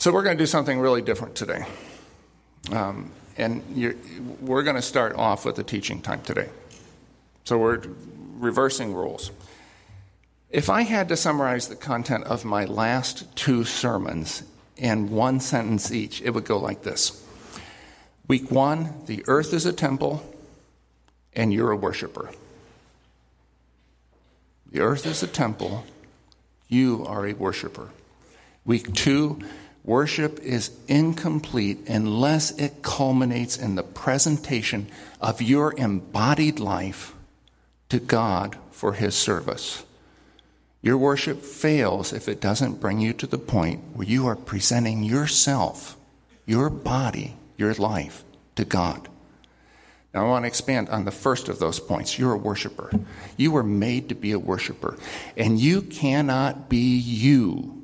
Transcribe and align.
So, 0.00 0.10
we're 0.10 0.22
going 0.22 0.38
to 0.38 0.42
do 0.42 0.46
something 0.46 0.80
really 0.80 1.02
different 1.02 1.34
today. 1.34 1.66
Um, 2.72 3.10
and 3.36 3.62
we're 4.40 4.62
going 4.62 4.76
to 4.76 4.82
start 4.82 5.14
off 5.14 5.44
with 5.44 5.56
the 5.56 5.62
teaching 5.62 6.00
time 6.00 6.22
today. 6.22 6.48
So, 7.44 7.58
we're 7.58 7.82
reversing 8.38 8.94
rules. 8.94 9.30
If 10.48 10.70
I 10.70 10.82
had 10.82 11.10
to 11.10 11.18
summarize 11.18 11.68
the 11.68 11.76
content 11.76 12.24
of 12.24 12.46
my 12.46 12.64
last 12.64 13.36
two 13.36 13.64
sermons 13.64 14.42
in 14.78 15.10
one 15.10 15.38
sentence 15.38 15.92
each, 15.92 16.22
it 16.22 16.30
would 16.30 16.46
go 16.46 16.56
like 16.56 16.82
this 16.82 17.22
Week 18.26 18.50
one, 18.50 19.02
the 19.04 19.22
earth 19.26 19.52
is 19.52 19.66
a 19.66 19.72
temple, 19.72 20.24
and 21.34 21.52
you're 21.52 21.72
a 21.72 21.76
worshiper. 21.76 22.30
The 24.72 24.80
earth 24.80 25.04
is 25.04 25.22
a 25.22 25.26
temple, 25.26 25.84
you 26.68 27.04
are 27.04 27.26
a 27.26 27.34
worshiper. 27.34 27.90
Week 28.64 28.94
two, 28.94 29.40
worship 29.84 30.38
is 30.40 30.70
incomplete 30.88 31.88
unless 31.88 32.50
it 32.52 32.82
culminates 32.82 33.56
in 33.56 33.74
the 33.74 33.82
presentation 33.82 34.88
of 35.20 35.42
your 35.42 35.74
embodied 35.76 36.58
life 36.58 37.14
to 37.88 37.98
God 37.98 38.56
for 38.70 38.94
His 38.94 39.14
service. 39.14 39.84
Your 40.82 40.96
worship 40.96 41.42
fails 41.42 42.12
if 42.12 42.28
it 42.28 42.40
doesn't 42.40 42.80
bring 42.80 43.00
you 43.00 43.12
to 43.14 43.26
the 43.26 43.38
point 43.38 43.82
where 43.94 44.06
you 44.06 44.26
are 44.26 44.36
presenting 44.36 45.02
yourself, 45.02 45.96
your 46.46 46.70
body, 46.70 47.36
your 47.56 47.74
life 47.74 48.24
to 48.56 48.64
God. 48.64 49.08
Now, 50.14 50.24
I 50.26 50.28
want 50.28 50.44
to 50.44 50.48
expand 50.48 50.88
on 50.88 51.04
the 51.04 51.12
first 51.12 51.48
of 51.48 51.58
those 51.58 51.78
points. 51.78 52.18
You're 52.18 52.32
a 52.32 52.38
worshiper. 52.38 52.90
You 53.36 53.52
were 53.52 53.62
made 53.62 54.08
to 54.08 54.14
be 54.14 54.32
a 54.32 54.38
worshiper. 54.38 54.98
And 55.36 55.60
you 55.60 55.82
cannot 55.82 56.68
be 56.68 56.98
you 56.98 57.79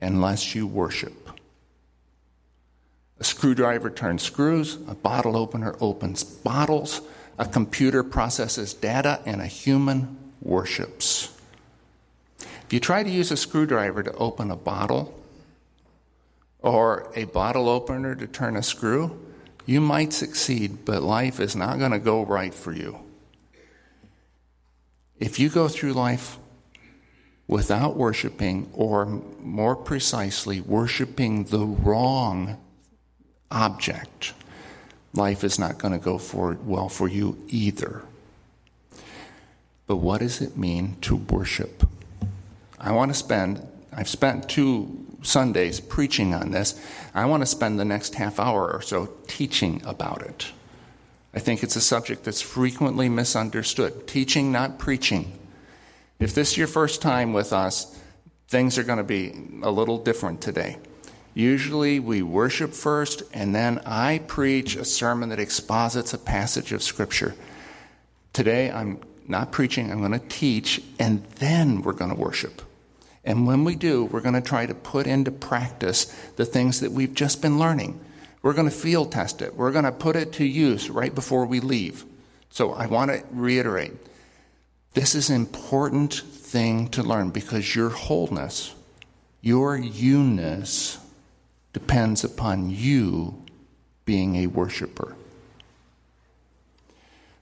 unless 0.00 0.54
you 0.54 0.66
worship. 0.66 1.30
A 3.18 3.24
screwdriver 3.24 3.90
turns 3.90 4.22
screws, 4.22 4.76
a 4.88 4.94
bottle 4.94 5.36
opener 5.36 5.74
opens 5.80 6.22
bottles, 6.22 7.00
a 7.38 7.46
computer 7.46 8.02
processes 8.02 8.74
data, 8.74 9.20
and 9.24 9.40
a 9.40 9.46
human 9.46 10.16
worships. 10.42 11.32
If 12.40 12.72
you 12.72 12.80
try 12.80 13.02
to 13.02 13.10
use 13.10 13.30
a 13.30 13.36
screwdriver 13.36 14.02
to 14.02 14.12
open 14.14 14.50
a 14.50 14.56
bottle 14.56 15.18
or 16.60 17.10
a 17.14 17.24
bottle 17.24 17.68
opener 17.68 18.14
to 18.14 18.26
turn 18.26 18.56
a 18.56 18.62
screw, 18.62 19.18
you 19.64 19.80
might 19.80 20.12
succeed, 20.12 20.84
but 20.84 21.02
life 21.02 21.40
is 21.40 21.56
not 21.56 21.78
going 21.78 21.92
to 21.92 21.98
go 21.98 22.22
right 22.22 22.52
for 22.52 22.72
you. 22.72 23.00
If 25.18 25.40
you 25.40 25.48
go 25.48 25.68
through 25.68 25.94
life 25.94 26.36
without 27.48 27.96
worshiping, 27.96 28.68
or 28.72 29.06
more 29.40 29.76
precisely, 29.76 30.60
worshiping 30.60 31.44
the 31.44 31.64
wrong 31.64 32.56
object, 33.50 34.32
life 35.14 35.44
is 35.44 35.58
not 35.58 35.78
going 35.78 35.92
to 35.92 35.98
go 35.98 36.18
for, 36.18 36.58
well 36.64 36.88
for 36.88 37.08
you 37.08 37.38
either. 37.48 38.02
But 39.86 39.96
what 39.96 40.18
does 40.18 40.40
it 40.40 40.56
mean 40.56 40.96
to 41.02 41.16
worship? 41.16 41.88
I 42.78 42.92
want 42.92 43.12
to 43.12 43.14
spend, 43.14 43.66
I've 43.92 44.08
spent 44.08 44.48
two 44.48 45.06
Sundays 45.22 45.80
preaching 45.80 46.34
on 46.34 46.50
this. 46.50 46.80
I 47.14 47.24
want 47.26 47.42
to 47.42 47.46
spend 47.46 47.78
the 47.78 47.84
next 47.84 48.16
half 48.16 48.38
hour 48.38 48.70
or 48.70 48.82
so 48.82 49.10
teaching 49.26 49.82
about 49.84 50.22
it. 50.22 50.52
I 51.34 51.38
think 51.38 51.62
it's 51.62 51.76
a 51.76 51.80
subject 51.80 52.24
that's 52.24 52.40
frequently 52.40 53.08
misunderstood. 53.08 54.06
Teaching, 54.06 54.50
not 54.50 54.78
preaching. 54.78 55.38
If 56.18 56.34
this 56.34 56.52
is 56.52 56.56
your 56.56 56.66
first 56.66 57.02
time 57.02 57.34
with 57.34 57.52
us, 57.52 57.94
things 58.48 58.78
are 58.78 58.84
going 58.84 58.98
to 58.98 59.04
be 59.04 59.34
a 59.62 59.70
little 59.70 59.98
different 59.98 60.40
today. 60.40 60.78
Usually 61.34 62.00
we 62.00 62.22
worship 62.22 62.72
first, 62.72 63.22
and 63.34 63.54
then 63.54 63.80
I 63.84 64.22
preach 64.26 64.76
a 64.76 64.86
sermon 64.86 65.28
that 65.28 65.38
exposits 65.38 66.14
a 66.14 66.18
passage 66.18 66.72
of 66.72 66.82
Scripture. 66.82 67.34
Today 68.32 68.70
I'm 68.70 69.00
not 69.28 69.52
preaching, 69.52 69.92
I'm 69.92 69.98
going 69.98 70.12
to 70.12 70.28
teach, 70.28 70.80
and 70.98 71.22
then 71.36 71.82
we're 71.82 71.92
going 71.92 72.14
to 72.14 72.16
worship. 72.16 72.62
And 73.22 73.46
when 73.46 73.64
we 73.64 73.74
do, 73.74 74.06
we're 74.06 74.20
going 74.22 74.34
to 74.34 74.40
try 74.40 74.64
to 74.64 74.74
put 74.74 75.06
into 75.06 75.30
practice 75.30 76.04
the 76.36 76.46
things 76.46 76.80
that 76.80 76.92
we've 76.92 77.12
just 77.12 77.42
been 77.42 77.58
learning. 77.58 78.00
We're 78.40 78.54
going 78.54 78.70
to 78.70 78.74
field 78.74 79.12
test 79.12 79.42
it. 79.42 79.54
We're 79.54 79.72
going 79.72 79.84
to 79.84 79.92
put 79.92 80.16
it 80.16 80.32
to 80.34 80.46
use 80.46 80.88
right 80.88 81.14
before 81.14 81.44
we 81.44 81.60
leave. 81.60 82.04
So 82.48 82.72
I 82.72 82.86
want 82.86 83.10
to 83.10 83.22
reiterate 83.32 83.92
this 84.96 85.14
is 85.14 85.28
an 85.28 85.36
important 85.36 86.14
thing 86.14 86.88
to 86.88 87.02
learn 87.02 87.28
because 87.28 87.76
your 87.76 87.90
wholeness, 87.90 88.74
your 89.42 89.76
you-ness, 89.76 90.98
depends 91.74 92.24
upon 92.24 92.70
you 92.70 93.44
being 94.06 94.36
a 94.36 94.46
worshiper. 94.46 95.14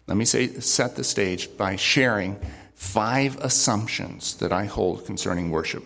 Let 0.09 0.17
me 0.17 0.25
say, 0.25 0.49
set 0.59 0.97
the 0.97 1.05
stage 1.05 1.57
by 1.57 1.77
sharing 1.77 2.41
five 2.75 3.37
assumptions 3.37 4.35
that 4.39 4.53
I 4.53 4.65
hold 4.65 5.07
concerning 5.07 5.53
worship. 5.53 5.85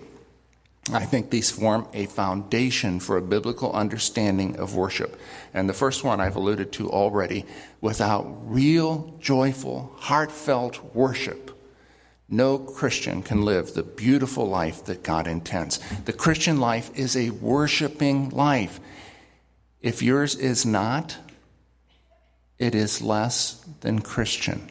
I 0.90 1.04
think 1.04 1.28
these 1.28 1.50
form 1.50 1.86
a 1.92 2.06
foundation 2.06 2.98
for 2.98 3.18
a 3.18 3.22
biblical 3.22 3.72
understanding 3.72 4.56
of 4.56 4.74
worship. 4.74 5.20
And 5.52 5.68
the 5.68 5.74
first 5.74 6.02
one 6.02 6.18
I've 6.18 6.36
alluded 6.36 6.72
to 6.72 6.88
already 6.88 7.44
without 7.82 8.24
real, 8.50 9.14
joyful, 9.20 9.92
heartfelt 9.98 10.94
worship, 10.94 11.47
no 12.28 12.58
Christian 12.58 13.22
can 13.22 13.42
live 13.42 13.72
the 13.72 13.82
beautiful 13.82 14.46
life 14.46 14.84
that 14.84 15.02
God 15.02 15.26
intends. 15.26 15.78
The 16.04 16.12
Christian 16.12 16.60
life 16.60 16.90
is 16.94 17.16
a 17.16 17.30
worshiping 17.30 18.28
life. 18.30 18.80
If 19.80 20.02
yours 20.02 20.34
is 20.34 20.66
not, 20.66 21.16
it 22.58 22.74
is 22.74 23.00
less 23.00 23.64
than 23.80 24.00
Christian. 24.00 24.68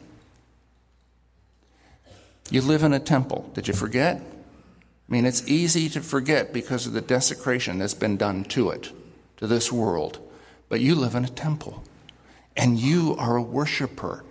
You 2.50 2.62
live 2.62 2.84
in 2.84 2.92
a 2.92 3.00
temple. 3.00 3.50
Did 3.54 3.66
you 3.66 3.74
forget? 3.74 4.16
I 4.16 5.12
mean, 5.12 5.26
it's 5.26 5.46
easy 5.48 5.88
to 5.90 6.00
forget 6.00 6.52
because 6.52 6.86
of 6.86 6.92
the 6.92 7.00
desecration 7.00 7.78
that's 7.78 7.94
been 7.94 8.16
done 8.16 8.44
to 8.44 8.70
it, 8.70 8.92
to 9.38 9.46
this 9.46 9.72
world. 9.72 10.18
But 10.68 10.80
you 10.80 10.94
live 10.94 11.14
in 11.14 11.24
a 11.24 11.28
temple, 11.28 11.82
and 12.56 12.78
you 12.78 13.16
are 13.18 13.36
a 13.36 13.42
worshiper. 13.42 14.22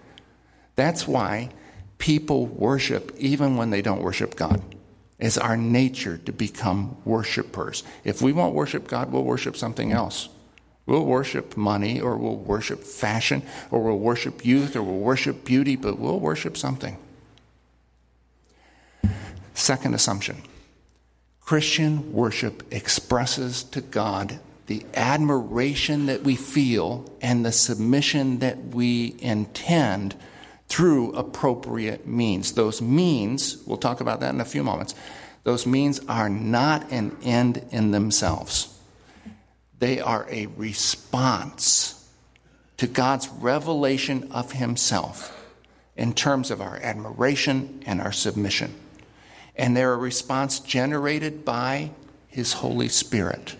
That's 0.75 1.07
why 1.07 1.49
people 1.97 2.45
worship 2.45 3.15
even 3.17 3.57
when 3.57 3.69
they 3.69 3.81
don't 3.81 4.01
worship 4.01 4.35
God. 4.35 4.61
It's 5.19 5.37
our 5.37 5.57
nature 5.57 6.17
to 6.19 6.31
become 6.31 6.97
worshipers. 7.03 7.83
If 8.03 8.21
we 8.21 8.31
won't 8.31 8.53
worship 8.53 8.87
God, 8.87 9.11
we'll 9.11 9.23
worship 9.23 9.57
something 9.57 9.91
else. 9.91 10.29
We'll 10.85 11.05
worship 11.05 11.57
money, 11.57 11.99
or 11.99 12.15
we'll 12.15 12.37
worship 12.37 12.81
fashion, 12.81 13.43
or 13.71 13.83
we'll 13.83 13.99
worship 13.99 14.45
youth, 14.45 14.75
or 14.75 14.83
we'll 14.83 14.99
worship 14.99 15.43
beauty, 15.43 15.75
but 15.75 15.99
we'll 15.99 16.19
worship 16.19 16.55
something. 16.55 16.97
Second 19.53 19.95
assumption 19.95 20.43
Christian 21.41 22.13
worship 22.13 22.71
expresses 22.71 23.63
to 23.63 23.81
God 23.81 24.39
the 24.67 24.85
admiration 24.93 26.05
that 26.05 26.23
we 26.23 26.35
feel 26.35 27.11
and 27.21 27.45
the 27.45 27.51
submission 27.51 28.39
that 28.39 28.57
we 28.67 29.15
intend 29.19 30.15
through 30.67 31.13
appropriate 31.13 32.07
means. 32.07 32.53
Those 32.53 32.81
means, 32.81 33.63
we'll 33.65 33.77
talk 33.77 34.01
about 34.01 34.19
that 34.19 34.33
in 34.33 34.41
a 34.41 34.45
few 34.45 34.63
moments, 34.63 34.95
those 35.43 35.65
means 35.65 35.99
are 36.07 36.29
not 36.29 36.91
an 36.91 37.15
end 37.23 37.65
in 37.71 37.91
themselves. 37.91 38.77
They 39.79 39.99
are 39.99 40.27
a 40.29 40.47
response 40.47 42.09
to 42.77 42.87
God's 42.87 43.29
revelation 43.29 44.29
of 44.31 44.51
Himself 44.51 45.33
in 45.95 46.13
terms 46.13 46.51
of 46.51 46.61
our 46.61 46.77
admiration 46.77 47.81
and 47.85 48.01
our 48.01 48.11
submission 48.11 48.73
and 49.57 49.75
they're 49.75 49.93
a 49.93 49.97
response 49.97 50.59
generated 50.59 51.43
by 51.43 51.91
His 52.27 52.53
Holy 52.53 52.87
Spirit. 52.87 53.55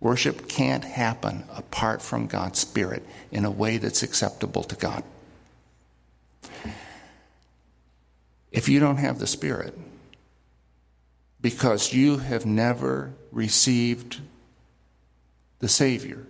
Worship 0.00 0.48
can't 0.48 0.84
happen 0.84 1.44
apart 1.54 2.02
from 2.02 2.26
God's 2.26 2.58
Spirit 2.58 3.06
in 3.30 3.44
a 3.44 3.50
way 3.50 3.78
that's 3.78 4.02
acceptable 4.02 4.64
to 4.64 4.76
God. 4.76 5.04
If 8.54 8.68
you 8.68 8.78
don't 8.78 8.98
have 8.98 9.18
the 9.18 9.26
Spirit, 9.26 9.76
because 11.40 11.92
you 11.92 12.18
have 12.18 12.46
never 12.46 13.12
received 13.32 14.20
the 15.58 15.68
Savior, 15.68 16.24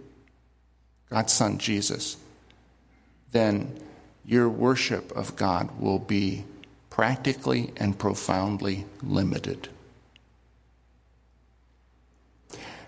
God's 1.11 1.35
Son 1.35 1.59
Jesus, 1.59 2.17
then 3.32 3.79
your 4.25 4.49
worship 4.49 5.12
of 5.12 5.37
God 5.37 5.79
will 5.79 5.99
be 5.99 6.47
practically 6.88 7.73
and 7.76 7.99
profoundly 7.99 8.87
limited. 9.03 9.69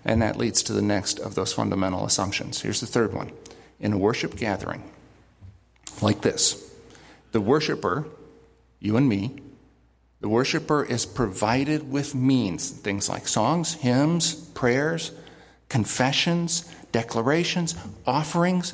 And 0.03 0.23
that 0.23 0.35
leads 0.35 0.63
to 0.63 0.73
the 0.73 0.81
next 0.81 1.19
of 1.19 1.35
those 1.35 1.53
fundamental 1.53 2.05
assumptions. 2.07 2.61
Here's 2.61 2.81
the 2.81 2.87
third 2.87 3.13
one. 3.13 3.31
In 3.79 3.93
a 3.93 3.97
worship 3.99 4.35
gathering, 4.35 4.83
like 6.01 6.21
this, 6.21 6.73
the 7.33 7.41
worshiper, 7.41 8.07
you 8.79 8.97
and 8.97 9.07
me, 9.07 9.35
The 10.19 10.29
worshiper 10.29 10.83
is 10.83 11.05
provided 11.05 11.91
with 11.91 12.15
means, 12.15 12.71
things 12.71 13.07
like 13.07 13.27
songs, 13.27 13.75
hymns, 13.75 14.33
prayers, 14.33 15.11
confessions, 15.69 16.69
declarations, 16.91 17.75
offerings, 18.05 18.73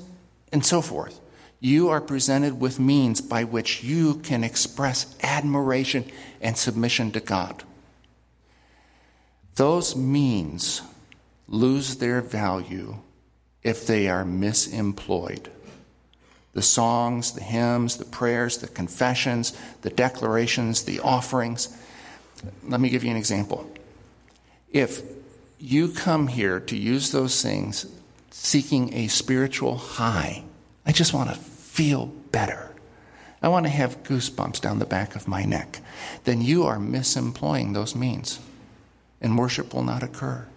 and 0.52 0.66
so 0.66 0.82
forth. 0.82 1.20
You 1.60 1.90
are 1.90 2.02
presented 2.02 2.60
with 2.60 2.80
means 2.80 3.20
by 3.22 3.44
which 3.44 3.84
you 3.84 4.16
can 4.16 4.44
express 4.44 5.16
admiration 5.22 6.06
and 6.42 6.58
submission 6.58 7.12
to 7.12 7.20
God. 7.20 7.64
Those 9.56 9.96
means 9.96 10.82
lose 11.48 11.98
their 11.98 12.22
value 12.22 12.98
if 13.62 13.86
they 13.86 14.08
are 14.08 14.24
misemployed. 14.24 15.48
The 16.54 16.62
songs, 16.62 17.34
the 17.34 17.44
hymns, 17.44 17.98
the 17.98 18.06
prayers, 18.06 18.58
the 18.58 18.68
confessions, 18.68 19.58
the 19.82 19.90
declarations, 19.90 20.84
the 20.84 21.00
offerings. 21.00 21.76
Let 22.64 22.80
me 22.80 22.90
give 22.90 23.04
you 23.04 23.12
an 23.12 23.18
example. 23.18 23.70
If 24.72 25.02
you 25.60 25.90
come 25.90 26.28
here 26.28 26.60
to 26.60 26.78
use 26.78 27.12
those 27.12 27.42
things 27.42 27.86
seeking 28.32 28.94
a 28.94 29.08
spiritual 29.08 29.78
high, 29.78 30.44
I 30.86 30.92
just 30.92 31.14
want 31.14 31.30
to 31.30 31.36
feel 31.36 32.08
better. 32.32 32.74
I 33.42 33.48
want 33.48 33.66
to 33.66 33.70
have 33.70 34.04
goosebumps 34.04 34.62
down 34.62 34.80
the 34.80 34.86
back 34.86 35.16
of 35.16 35.28
my 35.28 35.44
neck. 35.44 35.82
Then 36.24 36.42
you 36.42 36.64
are 36.64 36.78
misemploying 36.78 37.74
those 37.74 37.96
means, 37.96 38.40
and 39.22 39.38
worship 39.38 39.74
will 39.74 39.84
not 39.84 40.02
occur. 40.02 40.48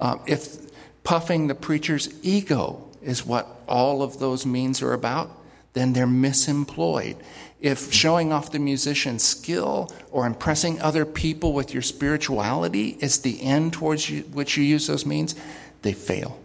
Uh, 0.00 0.16
if 0.26 0.56
puffing 1.04 1.46
the 1.46 1.54
preacher's 1.54 2.08
ego 2.22 2.88
is 3.04 3.24
what 3.24 3.46
all 3.68 4.02
of 4.02 4.18
those 4.18 4.46
means 4.46 4.82
are 4.82 4.92
about, 4.92 5.30
then 5.72 5.92
they're 5.92 6.06
misemployed. 6.06 7.16
If 7.60 7.92
showing 7.92 8.32
off 8.32 8.52
the 8.52 8.58
musician's 8.58 9.24
skill 9.24 9.92
or 10.10 10.26
impressing 10.26 10.80
other 10.80 11.04
people 11.04 11.52
with 11.52 11.72
your 11.72 11.82
spirituality 11.82 12.96
is 13.00 13.20
the 13.20 13.42
end 13.42 13.72
towards 13.72 14.08
you, 14.10 14.22
which 14.22 14.56
you 14.56 14.64
use 14.64 14.86
those 14.86 15.06
means, 15.06 15.34
they 15.82 15.92
fail. 15.92 16.38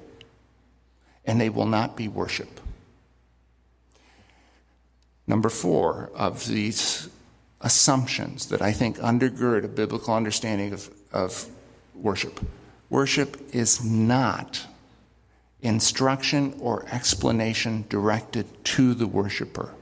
And 1.25 1.39
they 1.39 1.49
will 1.49 1.65
not 1.65 1.95
be 1.95 2.07
worship. 2.07 2.59
Number 5.27 5.49
four 5.49 6.09
of 6.15 6.47
these 6.47 7.09
assumptions 7.61 8.47
that 8.47 8.61
I 8.61 8.71
think 8.71 8.97
undergird 8.97 9.63
a 9.63 9.67
biblical 9.67 10.13
understanding 10.13 10.73
of, 10.73 10.89
of 11.11 11.45
worship 11.93 12.39
worship 12.89 13.37
is 13.53 13.83
not 13.83 14.65
instruction 15.61 16.55
or 16.59 16.85
explanation 16.91 17.85
directed 17.89 18.45
to 18.63 18.93
the 18.93 19.07
worshiper. 19.07 19.73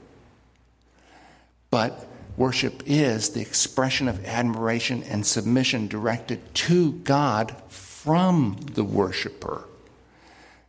But 1.70 2.06
worship 2.36 2.82
is 2.86 3.30
the 3.30 3.40
expression 3.40 4.08
of 4.08 4.24
admiration 4.24 5.02
and 5.04 5.26
submission 5.26 5.86
directed 5.86 6.54
to 6.54 6.92
God 6.92 7.54
from 7.68 8.58
the 8.72 8.84
worshiper. 8.84 9.64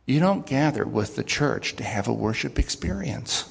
You 0.06 0.20
don't 0.20 0.46
gather 0.46 0.84
with 0.84 1.16
the 1.16 1.24
church 1.24 1.76
to 1.76 1.84
have 1.84 2.08
a 2.08 2.12
worship 2.12 2.58
experience. 2.58 3.48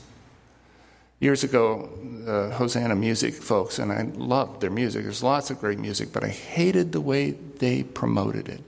Years 1.19 1.43
ago, 1.43 1.89
the 2.01 2.51
Hosanna 2.51 2.95
music 2.95 3.33
folks, 3.33 3.79
and 3.79 3.91
I 3.91 4.03
loved 4.03 4.61
their 4.61 4.69
music, 4.69 5.03
there's 5.03 5.23
lots 5.23 5.49
of 5.49 5.59
great 5.59 5.79
music, 5.79 6.13
but 6.13 6.23
I 6.23 6.29
hated 6.29 6.93
the 6.93 7.01
way 7.01 7.31
they 7.31 7.83
promoted 7.83 8.47
it 8.47 8.63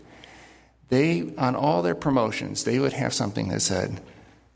they, 0.92 1.34
on 1.38 1.56
all 1.56 1.82
their 1.82 1.96
promotions, 1.96 2.66
they 2.66 2.78
would 2.78 2.92
have 2.92 3.14
something 3.14 3.48
that 3.48 3.62
said, 3.62 4.02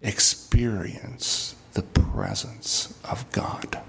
experience 0.02 1.56
the 1.72 1.82
presence 1.82 2.94
of 3.10 3.32
God. 3.32 3.82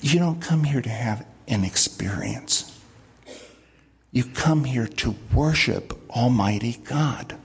You 0.00 0.20
don't 0.20 0.40
come 0.40 0.62
here 0.62 0.80
to 0.80 0.88
have 0.88 1.26
an 1.48 1.64
experience. 1.64 2.80
You 4.12 4.22
come 4.22 4.62
here 4.62 4.86
to 4.86 5.16
worship 5.34 5.98
Almighty 6.08 6.78
God 6.84 7.36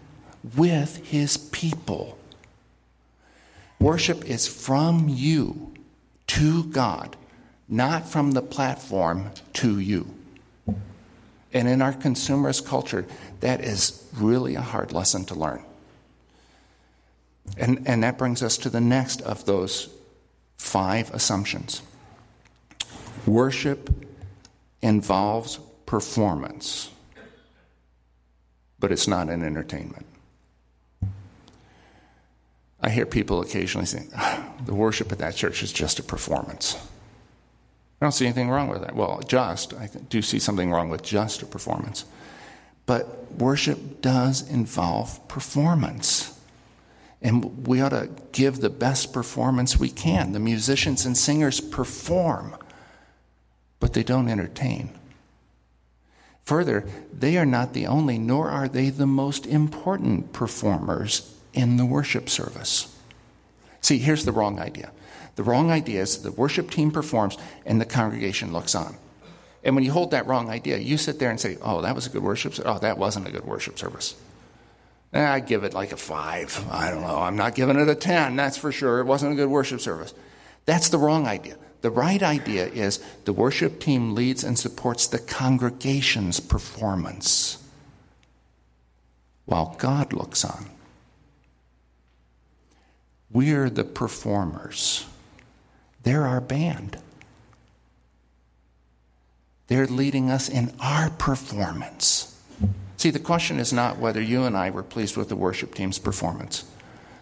with 0.55 1.07
His 1.07 1.37
people. 1.37 2.19
Worship 3.79 4.25
is 4.25 4.47
from 4.47 5.09
you 5.09 5.73
to 6.27 6.65
God, 6.65 7.17
not 7.67 8.07
from 8.07 8.33
the 8.33 8.43
platform 8.43 9.31
to 9.53 9.79
you. 9.79 10.16
And 11.57 11.67
in 11.67 11.81
our 11.81 11.91
consumerist 11.91 12.67
culture, 12.67 13.03
that 13.39 13.61
is 13.61 14.07
really 14.13 14.53
a 14.53 14.61
hard 14.61 14.91
lesson 14.91 15.25
to 15.25 15.33
learn. 15.33 15.63
And, 17.57 17.87
and 17.87 18.03
that 18.03 18.19
brings 18.19 18.43
us 18.43 18.59
to 18.59 18.69
the 18.69 18.79
next 18.79 19.23
of 19.23 19.43
those 19.45 19.89
five 20.59 21.11
assumptions. 21.15 21.81
Worship 23.25 23.89
involves 24.83 25.57
performance, 25.87 26.91
but 28.79 28.91
it's 28.91 29.07
not 29.07 29.27
an 29.27 29.41
entertainment. 29.41 30.05
I 32.79 32.91
hear 32.91 33.07
people 33.07 33.41
occasionally 33.41 33.87
saying, 33.87 34.11
ah, 34.15 34.47
the 34.63 34.75
worship 34.75 35.11
at 35.11 35.17
that 35.17 35.35
church 35.35 35.63
is 35.63 35.73
just 35.73 35.97
a 35.97 36.03
performance. 36.03 36.77
I 37.99 38.05
don't 38.05 38.11
see 38.11 38.25
anything 38.25 38.49
wrong 38.49 38.69
with 38.69 38.81
that. 38.81 38.95
Well, 38.95 39.21
just, 39.27 39.73
I 39.73 39.89
do 40.09 40.21
see 40.21 40.39
something 40.39 40.71
wrong 40.71 40.89
with 40.89 41.01
just 41.01 41.41
a 41.41 41.45
performance. 41.45 42.05
But 42.85 43.31
worship 43.31 44.01
does 44.01 44.47
involve 44.49 45.27
performance. 45.27 46.39
And 47.21 47.67
we 47.67 47.81
ought 47.81 47.89
to 47.89 48.09
give 48.31 48.59
the 48.59 48.69
best 48.69 49.11
performance 49.13 49.79
we 49.79 49.89
can. 49.89 50.33
The 50.33 50.39
musicians 50.39 51.05
and 51.05 51.17
singers 51.17 51.59
perform, 51.59 52.55
but 53.79 53.93
they 53.93 54.03
don't 54.03 54.29
entertain. 54.29 54.91
Further, 56.45 56.87
they 57.11 57.37
are 57.37 57.45
not 57.45 57.73
the 57.73 57.87
only, 57.87 58.17
nor 58.19 58.49
are 58.49 58.69
they 58.69 58.89
the 58.89 59.07
most 59.07 59.45
important 59.45 60.31
performers 60.31 61.35
in 61.53 61.77
the 61.77 61.85
worship 61.85 62.29
service. 62.29 62.95
See, 63.81 63.97
here's 63.97 64.23
the 64.23 64.31
wrong 64.31 64.59
idea. 64.59 64.91
The 65.37 65.43
wrong 65.43 65.69
idea 65.69 66.01
is 66.01 66.23
the 66.23 66.31
worship 66.31 66.71
team 66.71 66.89
performs 66.89 67.37
and 67.63 67.79
the 67.79 67.85
congregation 67.85 68.51
looks 68.51 68.73
on. 68.73 68.97
And 69.63 69.75
when 69.75 69.85
you 69.85 69.91
hold 69.91 70.11
that 70.11 70.25
wrong 70.25 70.49
idea, 70.49 70.77
you 70.77 70.97
sit 70.97 71.19
there 71.19 71.29
and 71.29 71.39
say, 71.39 71.57
oh, 71.61 71.81
that 71.83 71.93
was 71.93 72.07
a 72.07 72.09
good 72.09 72.23
worship 72.23 72.55
service. 72.55 72.71
Oh, 72.75 72.79
that 72.79 72.97
wasn't 72.97 73.27
a 73.27 73.31
good 73.31 73.45
worship 73.45 73.77
service. 73.77 74.15
Eh, 75.13 75.23
I 75.23 75.39
give 75.39 75.63
it 75.63 75.75
like 75.75 75.91
a 75.91 75.97
five. 75.97 76.65
I 76.71 76.89
don't 76.89 77.01
know. 77.01 77.19
I'm 77.19 77.35
not 77.35 77.53
giving 77.53 77.77
it 77.77 77.87
a 77.87 77.93
10, 77.93 78.35
that's 78.35 78.57
for 78.57 78.71
sure. 78.71 78.99
It 78.99 79.05
wasn't 79.05 79.33
a 79.33 79.35
good 79.35 79.49
worship 79.49 79.79
service. 79.79 80.13
That's 80.65 80.89
the 80.89 80.97
wrong 80.97 81.27
idea. 81.27 81.57
The 81.81 81.91
right 81.91 82.23
idea 82.23 82.65
is 82.65 82.97
the 83.25 83.33
worship 83.33 83.79
team 83.79 84.15
leads 84.15 84.43
and 84.43 84.57
supports 84.57 85.05
the 85.05 85.19
congregation's 85.19 86.39
performance 86.39 87.63
while 89.45 89.75
God 89.77 90.13
looks 90.13 90.43
on. 90.43 90.65
We're 93.29 93.69
the 93.69 93.83
performers. 93.83 95.05
They're 96.07 96.25
our 96.25 96.39
band. 96.39 96.97
They're 99.67 99.87
leading 99.87 100.31
us 100.31 100.47
in 100.47 100.73
our 100.79 101.09
performance. 101.09 102.33
See, 102.95 103.09
the 103.09 103.19
question 103.19 103.59
is 103.59 103.73
not 103.73 103.99
whether 103.99 104.21
you 104.21 104.45
and 104.45 104.55
I 104.55 104.69
were 104.69 104.83
pleased 104.83 105.17
with 105.17 105.27
the 105.27 105.35
worship 105.35 105.75
team's 105.75 105.99
performance. 105.99 106.63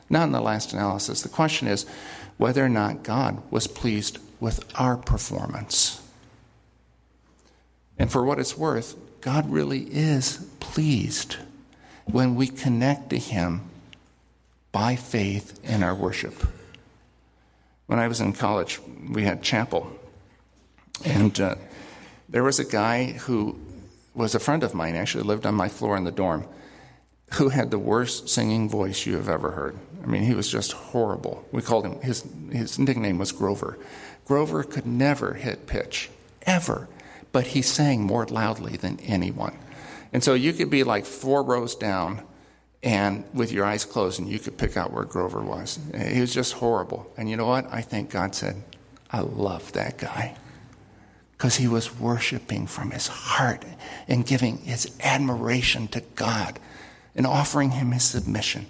Not 0.08 0.26
in 0.26 0.34
the 0.34 0.40
last 0.40 0.72
analysis. 0.72 1.24
The 1.24 1.30
question 1.30 1.68
is 1.68 1.88
whether 2.38 2.64
or 2.64 2.70
not 2.70 3.02
God 3.02 3.42
was 3.50 3.66
pleased 3.66 4.20
with 4.40 4.64
our 4.80 4.98
performance. 4.98 6.00
And 7.98 8.12
for 8.12 8.24
what 8.24 8.38
it's 8.38 8.56
worth, 8.56 8.96
God 9.20 9.50
really 9.50 9.88
is 9.92 10.48
pleased 10.60 11.38
when 12.06 12.36
we 12.36 12.46
connect 12.46 13.10
to 13.10 13.18
Him 13.18 13.62
by 14.72 14.96
faith 14.96 15.60
in 15.64 15.82
our 15.82 15.96
worship. 15.96 16.36
When 17.88 18.00
I 18.00 18.08
was 18.08 18.22
in 18.22 18.34
college, 18.34 18.80
we 19.10 19.24
had 19.24 19.44
chapel. 19.44 19.92
And 21.04 21.40
uh, 21.40 21.56
there 22.30 22.44
was 22.44 22.60
a 22.60 22.66
guy 22.66 23.12
who 23.12 23.60
was 24.14 24.34
a 24.34 24.40
friend 24.40 24.64
of 24.64 24.74
mine, 24.74 24.96
actually 24.96 25.24
lived 25.24 25.46
on 25.46 25.56
my 25.56 25.70
floor 25.70 25.98
in 25.98 26.04
the 26.04 26.12
dorm, 26.12 26.48
who 27.34 27.50
had 27.50 27.70
the 27.70 27.80
worst 27.80 28.30
singing 28.30 28.70
voice 28.70 29.06
you 29.06 29.16
have 29.16 29.30
ever 29.30 29.52
heard. 29.52 29.78
I 30.04 30.08
mean, 30.08 30.24
he 30.24 30.36
was 30.36 30.50
just 30.50 30.72
horrible. 30.72 31.46
We 31.52 31.62
called 31.62 31.86
him, 31.86 32.00
his, 32.02 32.24
his 32.52 32.80
nickname 32.80 33.18
was 33.18 33.32
Grover. 33.32 33.78
Grover 34.26 34.64
could 34.64 34.86
never 34.86 35.34
hit 35.34 35.68
pitch, 35.68 36.10
ever, 36.44 36.88
but 37.32 37.48
he 37.48 37.62
sang 37.62 38.04
more 38.04 38.26
loudly 38.26 38.78
than 38.78 39.00
anyone. 39.02 39.58
And 40.14 40.24
so 40.24 40.34
you 40.34 40.54
could 40.54 40.70
be 40.70 40.84
like 40.84 41.06
four 41.06 41.44
rows 41.44 41.76
down 41.76 42.22
and 42.86 43.26
with 43.34 43.52
your 43.52 43.66
eyes 43.66 43.84
closed, 43.84 44.20
and 44.20 44.30
you 44.30 44.38
could 44.38 44.58
pick 44.58 44.78
out 44.78 44.94
where 44.94 45.04
Grover 45.04 45.42
was. 45.42 45.80
He 46.08 46.22
was 46.22 46.32
just 46.32 46.54
horrible. 46.54 47.12
And 47.18 47.28
you 47.28 47.36
know 47.36 47.48
what? 47.48 47.66
I 47.72 47.82
think 47.82 48.12
God 48.12 48.36
said, 48.36 48.64
I 49.12 49.22
love 49.22 49.72
that 49.74 49.98
guy. 49.98 50.38
Because 51.32 51.56
he 51.56 51.68
was 51.68 52.00
worshiping 52.00 52.68
from 52.68 52.92
his 52.92 53.08
heart 53.08 53.66
and 54.08 54.26
giving 54.26 54.60
his 54.60 54.96
admiration 55.04 55.88
to 55.90 56.02
God 56.14 56.60
and 57.16 57.26
offering 57.26 57.72
him 57.72 57.92
his 57.92 58.04
submission. 58.04 58.68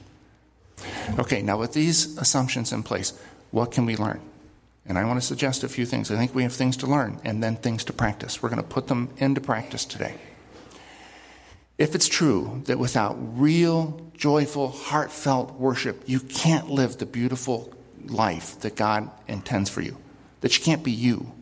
Okay, 1.19 1.41
now 1.41 1.57
with 1.57 1.74
these 1.74 2.17
assumptions 2.17 2.72
in 2.72 2.84
place, 2.84 3.13
what 3.51 3.72
can 3.72 3.86
we 3.86 3.98
learn? 3.98 4.22
And 4.86 4.98
I 4.98 5.03
want 5.03 5.19
to 5.19 5.25
suggest 5.25 5.63
a 5.63 5.69
few 5.69 5.86
things. 5.86 6.10
I 6.10 6.15
think 6.15 6.34
we 6.34 6.43
have 6.43 6.53
things 6.53 6.77
to 6.77 6.88
learn 6.88 7.19
and 7.25 7.43
then 7.43 7.57
things 7.57 7.84
to 7.86 7.93
practice. 7.93 8.41
We're 8.41 8.50
going 8.50 8.62
to 8.62 8.67
put 8.67 8.88
them 8.88 9.10
into 9.17 9.41
practice 9.41 9.84
today. 9.84 10.15
If 11.77 11.94
it's 11.94 12.08
true 12.08 12.62
that 12.65 12.79
without 12.79 13.17
real, 13.39 14.00
joyful, 14.15 14.70
heartfelt 14.70 15.53
worship, 15.53 16.03
you 16.05 16.20
can't 16.20 16.70
live 16.70 16.98
the 16.98 17.05
beautiful 17.05 17.74
life 18.05 18.60
that 18.62 18.75
God 18.75 19.10
intends 19.27 19.70
for 19.70 19.82
you, 19.82 19.98
that 20.41 20.58
you 20.58 20.63
can't 20.63 20.84
be 20.84 20.91
you, 20.91 21.34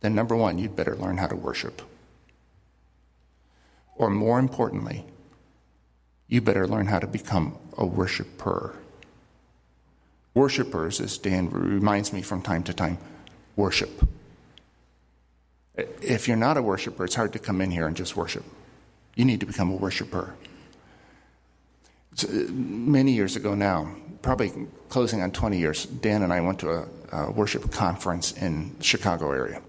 then 0.00 0.14
number 0.14 0.36
one, 0.36 0.58
you'd 0.58 0.76
better 0.76 0.96
learn 0.96 1.16
how 1.16 1.26
to 1.26 1.36
worship. 1.36 1.82
Or 3.96 4.10
more 4.10 4.38
importantly, 4.38 5.04
you 6.28 6.40
better 6.40 6.68
learn 6.68 6.86
how 6.86 6.98
to 6.98 7.06
become 7.06 7.58
a 7.76 7.84
worshiper. 7.84 8.76
Worshippers, 10.34 11.00
as 11.00 11.18
Dan 11.18 11.48
reminds 11.50 12.12
me 12.12 12.22
from 12.22 12.42
time 12.42 12.62
to 12.64 12.74
time, 12.74 12.98
worship. 13.56 14.06
If 16.02 16.26
you're 16.26 16.36
not 16.36 16.56
a 16.56 16.62
worshiper, 16.62 17.04
it's 17.04 17.14
hard 17.14 17.32
to 17.32 17.38
come 17.38 17.60
in 17.60 17.70
here 17.70 17.86
and 17.86 17.96
just 17.96 18.16
worship. 18.16 18.44
You 19.14 19.24
need 19.24 19.40
to 19.40 19.46
become 19.46 19.70
a 19.70 19.76
worshiper. 19.76 20.34
Uh, 22.22 22.26
many 22.50 23.12
years 23.12 23.36
ago 23.36 23.54
now, 23.54 23.94
probably 24.22 24.52
closing 24.88 25.22
on 25.22 25.30
20 25.30 25.58
years, 25.58 25.86
Dan 25.86 26.22
and 26.22 26.32
I 26.32 26.40
went 26.40 26.58
to 26.60 26.70
a, 26.70 26.88
a 27.12 27.30
worship 27.30 27.70
conference 27.70 28.32
in 28.32 28.74
Chicago 28.80 29.30
area 29.30 29.62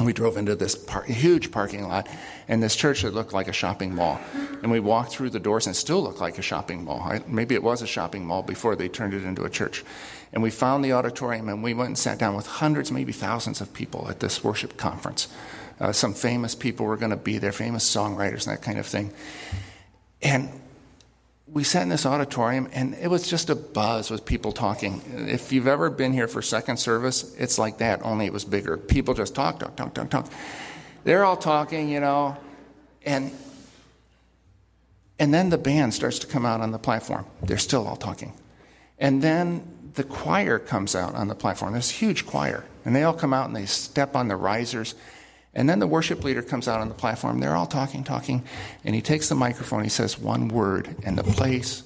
we 0.00 0.12
drove 0.12 0.36
into 0.36 0.54
this 0.54 0.76
huge 1.06 1.50
parking 1.50 1.88
lot 1.88 2.06
and 2.48 2.62
this 2.62 2.76
church 2.76 3.02
that 3.02 3.14
looked 3.14 3.32
like 3.32 3.48
a 3.48 3.52
shopping 3.52 3.94
mall. 3.94 4.20
And 4.62 4.70
we 4.70 4.78
walked 4.78 5.12
through 5.12 5.30
the 5.30 5.40
doors 5.40 5.66
and 5.66 5.74
still 5.74 6.02
looked 6.02 6.20
like 6.20 6.38
a 6.38 6.42
shopping 6.42 6.84
mall. 6.84 7.00
I, 7.00 7.22
maybe 7.26 7.54
it 7.54 7.62
was 7.62 7.80
a 7.80 7.86
shopping 7.86 8.26
mall 8.26 8.42
before 8.42 8.76
they 8.76 8.88
turned 8.88 9.14
it 9.14 9.24
into 9.24 9.44
a 9.44 9.50
church. 9.50 9.84
And 10.34 10.42
we 10.42 10.50
found 10.50 10.84
the 10.84 10.92
auditorium 10.92 11.48
and 11.48 11.62
we 11.62 11.72
went 11.72 11.88
and 11.88 11.98
sat 11.98 12.18
down 12.18 12.36
with 12.36 12.46
hundreds, 12.46 12.92
maybe 12.92 13.12
thousands 13.12 13.62
of 13.62 13.72
people 13.72 14.08
at 14.10 14.20
this 14.20 14.44
worship 14.44 14.76
conference. 14.76 15.28
Uh, 15.80 15.92
some 15.92 16.12
famous 16.12 16.54
people 16.54 16.84
were 16.84 16.96
going 16.96 17.10
to 17.10 17.16
be 17.16 17.38
there, 17.38 17.52
famous 17.52 17.88
songwriters 17.88 18.46
and 18.46 18.56
that 18.56 18.62
kind 18.62 18.78
of 18.78 18.86
thing. 18.86 19.12
And 20.20 20.50
we 21.46 21.62
sat 21.62 21.82
in 21.82 21.88
this 21.88 22.06
auditorium 22.06 22.68
and 22.72 22.94
it 22.94 23.08
was 23.08 23.28
just 23.28 23.50
a 23.50 23.54
buzz 23.54 24.10
with 24.10 24.24
people 24.24 24.52
talking. 24.52 25.00
If 25.28 25.52
you've 25.52 25.68
ever 25.68 25.90
been 25.90 26.12
here 26.12 26.28
for 26.28 26.42
second 26.42 26.78
service, 26.78 27.34
it's 27.38 27.58
like 27.58 27.78
that, 27.78 28.02
only 28.02 28.26
it 28.26 28.32
was 28.32 28.44
bigger. 28.44 28.76
People 28.76 29.14
just 29.14 29.34
talk, 29.34 29.60
talk, 29.60 29.76
talk, 29.76 29.94
talk, 29.94 30.10
talk. 30.10 30.32
They're 31.04 31.24
all 31.24 31.36
talking, 31.36 31.88
you 31.88 32.00
know, 32.00 32.36
and 33.04 33.30
and 35.18 35.32
then 35.32 35.48
the 35.48 35.56
band 35.56 35.94
starts 35.94 36.18
to 36.18 36.26
come 36.26 36.44
out 36.44 36.60
on 36.60 36.72
the 36.72 36.78
platform. 36.78 37.24
They're 37.42 37.56
still 37.56 37.86
all 37.86 37.96
talking. 37.96 38.34
And 38.98 39.22
then 39.22 39.66
the 39.94 40.04
choir 40.04 40.58
comes 40.58 40.94
out 40.94 41.14
on 41.14 41.28
the 41.28 41.34
platform. 41.34 41.72
This 41.72 41.90
huge 41.90 42.26
choir. 42.26 42.64
And 42.84 42.94
they 42.94 43.02
all 43.02 43.14
come 43.14 43.32
out 43.32 43.46
and 43.46 43.56
they 43.56 43.64
step 43.64 44.14
on 44.14 44.28
the 44.28 44.36
risers 44.36 44.94
and 45.56 45.70
then 45.70 45.78
the 45.78 45.86
worship 45.86 46.22
leader 46.22 46.42
comes 46.42 46.68
out 46.68 46.82
on 46.82 46.88
the 46.88 46.94
platform. 46.94 47.40
They're 47.40 47.56
all 47.56 47.66
talking, 47.66 48.04
talking. 48.04 48.44
And 48.84 48.94
he 48.94 49.00
takes 49.00 49.30
the 49.30 49.34
microphone. 49.34 49.82
He 49.82 49.88
says 49.88 50.18
one 50.18 50.48
word, 50.48 50.94
and 51.02 51.16
the 51.16 51.24
place 51.24 51.82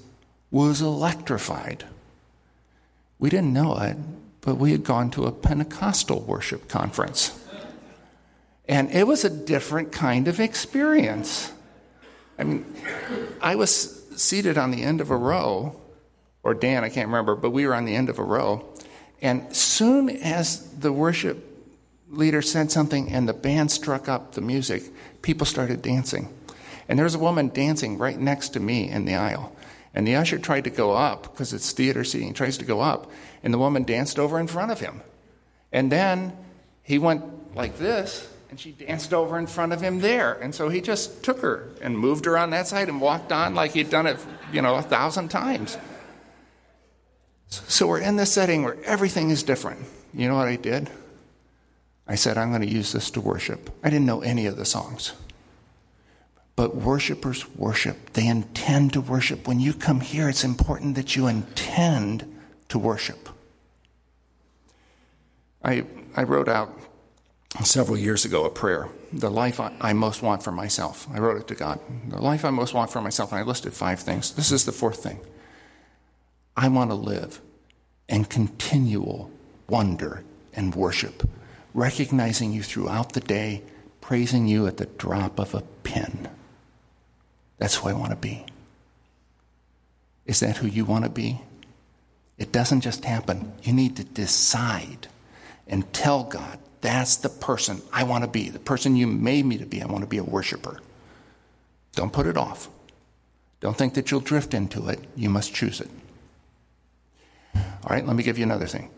was 0.50 0.82
electrified. 0.82 1.84
We 3.20 3.30
didn't 3.30 3.52
know 3.52 3.78
it, 3.78 3.96
but 4.40 4.56
we 4.56 4.72
had 4.72 4.82
gone 4.82 5.12
to 5.12 5.26
a 5.26 5.32
Pentecostal 5.32 6.20
worship 6.22 6.68
conference. 6.68 7.32
And 8.68 8.90
it 8.90 9.06
was 9.06 9.24
a 9.24 9.30
different 9.30 9.92
kind 9.92 10.26
of 10.26 10.40
experience. 10.40 11.52
I 12.40 12.44
mean, 12.44 12.74
I 13.40 13.54
was 13.54 14.04
seated 14.20 14.58
on 14.58 14.72
the 14.72 14.82
end 14.82 15.00
of 15.00 15.12
a 15.12 15.16
row, 15.16 15.80
or 16.42 16.54
Dan, 16.54 16.82
I 16.82 16.88
can't 16.88 17.06
remember, 17.06 17.36
but 17.36 17.50
we 17.50 17.68
were 17.68 17.76
on 17.76 17.84
the 17.84 17.94
end 17.94 18.08
of 18.08 18.18
a 18.18 18.24
row. 18.24 18.68
And 19.22 19.54
soon 19.54 20.10
as 20.10 20.68
the 20.72 20.92
worship 20.92 21.49
leader 22.10 22.42
said 22.42 22.70
something 22.70 23.10
and 23.10 23.28
the 23.28 23.32
band 23.32 23.70
struck 23.70 24.08
up 24.08 24.32
the 24.32 24.40
music, 24.40 24.82
people 25.22 25.46
started 25.46 25.80
dancing. 25.80 26.28
And 26.88 26.98
there 26.98 27.04
was 27.04 27.14
a 27.14 27.20
woman 27.20 27.48
dancing 27.48 27.98
right 27.98 28.18
next 28.18 28.50
to 28.50 28.60
me 28.60 28.90
in 28.90 29.04
the 29.04 29.14
aisle. 29.14 29.54
And 29.94 30.06
the 30.06 30.16
usher 30.16 30.38
tried 30.38 30.64
to 30.64 30.70
go 30.70 30.92
up 30.92 31.22
because 31.22 31.52
it's 31.52 31.72
theater 31.72 32.04
seating, 32.04 32.34
tries 32.34 32.58
to 32.58 32.64
go 32.64 32.80
up, 32.80 33.10
and 33.42 33.52
the 33.54 33.58
woman 33.58 33.84
danced 33.84 34.18
over 34.18 34.38
in 34.38 34.46
front 34.46 34.70
of 34.70 34.80
him. 34.80 35.00
And 35.72 35.90
then 35.90 36.36
he 36.82 36.98
went 36.98 37.24
like 37.54 37.78
this, 37.78 38.28
and 38.50 38.58
she 38.58 38.72
danced 38.72 39.14
over 39.14 39.38
in 39.38 39.46
front 39.46 39.72
of 39.72 39.80
him 39.80 40.00
there. 40.00 40.34
And 40.34 40.54
so 40.54 40.68
he 40.68 40.80
just 40.80 41.22
took 41.22 41.40
her 41.40 41.70
and 41.80 41.96
moved 41.96 42.24
her 42.24 42.36
on 42.36 42.50
that 42.50 42.66
side 42.66 42.88
and 42.88 43.00
walked 43.00 43.32
on 43.32 43.54
like 43.54 43.72
he'd 43.72 43.90
done 43.90 44.06
it, 44.06 44.18
you 44.52 44.62
know, 44.62 44.76
a 44.76 44.82
thousand 44.82 45.28
times. 45.28 45.78
So 47.48 47.86
we're 47.86 48.00
in 48.00 48.16
this 48.16 48.32
setting 48.32 48.62
where 48.62 48.76
everything 48.84 49.30
is 49.30 49.42
different. 49.42 49.86
You 50.14 50.28
know 50.28 50.36
what 50.36 50.48
I 50.48 50.56
did? 50.56 50.90
I 52.10 52.16
said, 52.16 52.36
I'm 52.36 52.48
going 52.48 52.62
to 52.62 52.68
use 52.68 52.90
this 52.90 53.08
to 53.12 53.20
worship. 53.20 53.70
I 53.84 53.88
didn't 53.88 54.04
know 54.04 54.20
any 54.20 54.46
of 54.46 54.56
the 54.56 54.64
songs. 54.64 55.12
But 56.56 56.74
worshipers 56.74 57.48
worship. 57.54 58.14
They 58.14 58.26
intend 58.26 58.94
to 58.94 59.00
worship. 59.00 59.46
When 59.46 59.60
you 59.60 59.72
come 59.72 60.00
here, 60.00 60.28
it's 60.28 60.42
important 60.42 60.96
that 60.96 61.14
you 61.14 61.28
intend 61.28 62.26
to 62.68 62.80
worship. 62.80 63.28
I, 65.62 65.84
I 66.16 66.24
wrote 66.24 66.48
out 66.48 66.76
several 67.62 67.96
years 67.96 68.24
ago 68.24 68.44
a 68.44 68.50
prayer, 68.50 68.88
the 69.12 69.30
life 69.30 69.60
I, 69.60 69.72
I 69.80 69.92
most 69.92 70.20
want 70.20 70.42
for 70.42 70.50
myself. 70.50 71.06
I 71.14 71.20
wrote 71.20 71.40
it 71.40 71.46
to 71.46 71.54
God. 71.54 71.78
The 72.08 72.20
life 72.20 72.44
I 72.44 72.50
most 72.50 72.74
want 72.74 72.90
for 72.90 73.00
myself, 73.00 73.30
and 73.30 73.38
I 73.38 73.44
listed 73.44 73.72
five 73.72 74.00
things. 74.00 74.34
This 74.34 74.50
is 74.50 74.64
the 74.64 74.72
fourth 74.72 75.00
thing. 75.00 75.20
I 76.56 76.66
want 76.66 76.90
to 76.90 76.96
live 76.96 77.40
in 78.08 78.24
continual 78.24 79.30
wonder 79.68 80.24
and 80.52 80.74
worship 80.74 81.22
recognizing 81.74 82.52
you 82.52 82.62
throughout 82.62 83.12
the 83.12 83.20
day, 83.20 83.62
praising 84.00 84.48
you 84.48 84.66
at 84.66 84.76
the 84.76 84.86
drop 84.86 85.38
of 85.38 85.54
a 85.54 85.62
pin. 85.82 86.28
That's 87.58 87.76
who 87.76 87.88
I 87.88 87.92
want 87.92 88.10
to 88.10 88.16
be. 88.16 88.44
Is 90.26 90.40
that 90.40 90.58
who 90.58 90.66
you 90.66 90.84
want 90.84 91.04
to 91.04 91.10
be? 91.10 91.40
It 92.38 92.52
doesn't 92.52 92.80
just 92.80 93.04
happen. 93.04 93.52
You 93.62 93.72
need 93.72 93.96
to 93.96 94.04
decide 94.04 95.08
and 95.66 95.92
tell 95.92 96.24
God, 96.24 96.58
that's 96.80 97.16
the 97.16 97.28
person 97.28 97.82
I 97.92 98.04
want 98.04 98.24
to 98.24 98.30
be, 98.30 98.48
the 98.48 98.58
person 98.58 98.96
you 98.96 99.06
made 99.06 99.44
me 99.44 99.58
to 99.58 99.66
be. 99.66 99.82
I 99.82 99.86
want 99.86 100.02
to 100.02 100.08
be 100.08 100.18
a 100.18 100.24
worshiper. 100.24 100.80
Don't 101.94 102.12
put 102.12 102.26
it 102.26 102.36
off. 102.36 102.68
Don't 103.60 103.76
think 103.76 103.94
that 103.94 104.10
you'll 104.10 104.20
drift 104.20 104.54
into 104.54 104.88
it. 104.88 105.00
You 105.16 105.28
must 105.28 105.54
choose 105.54 105.80
it. 105.80 105.90
All 107.54 107.90
right, 107.90 108.06
let 108.06 108.16
me 108.16 108.22
give 108.22 108.38
you 108.38 108.44
another 108.44 108.66
thing. 108.66 108.90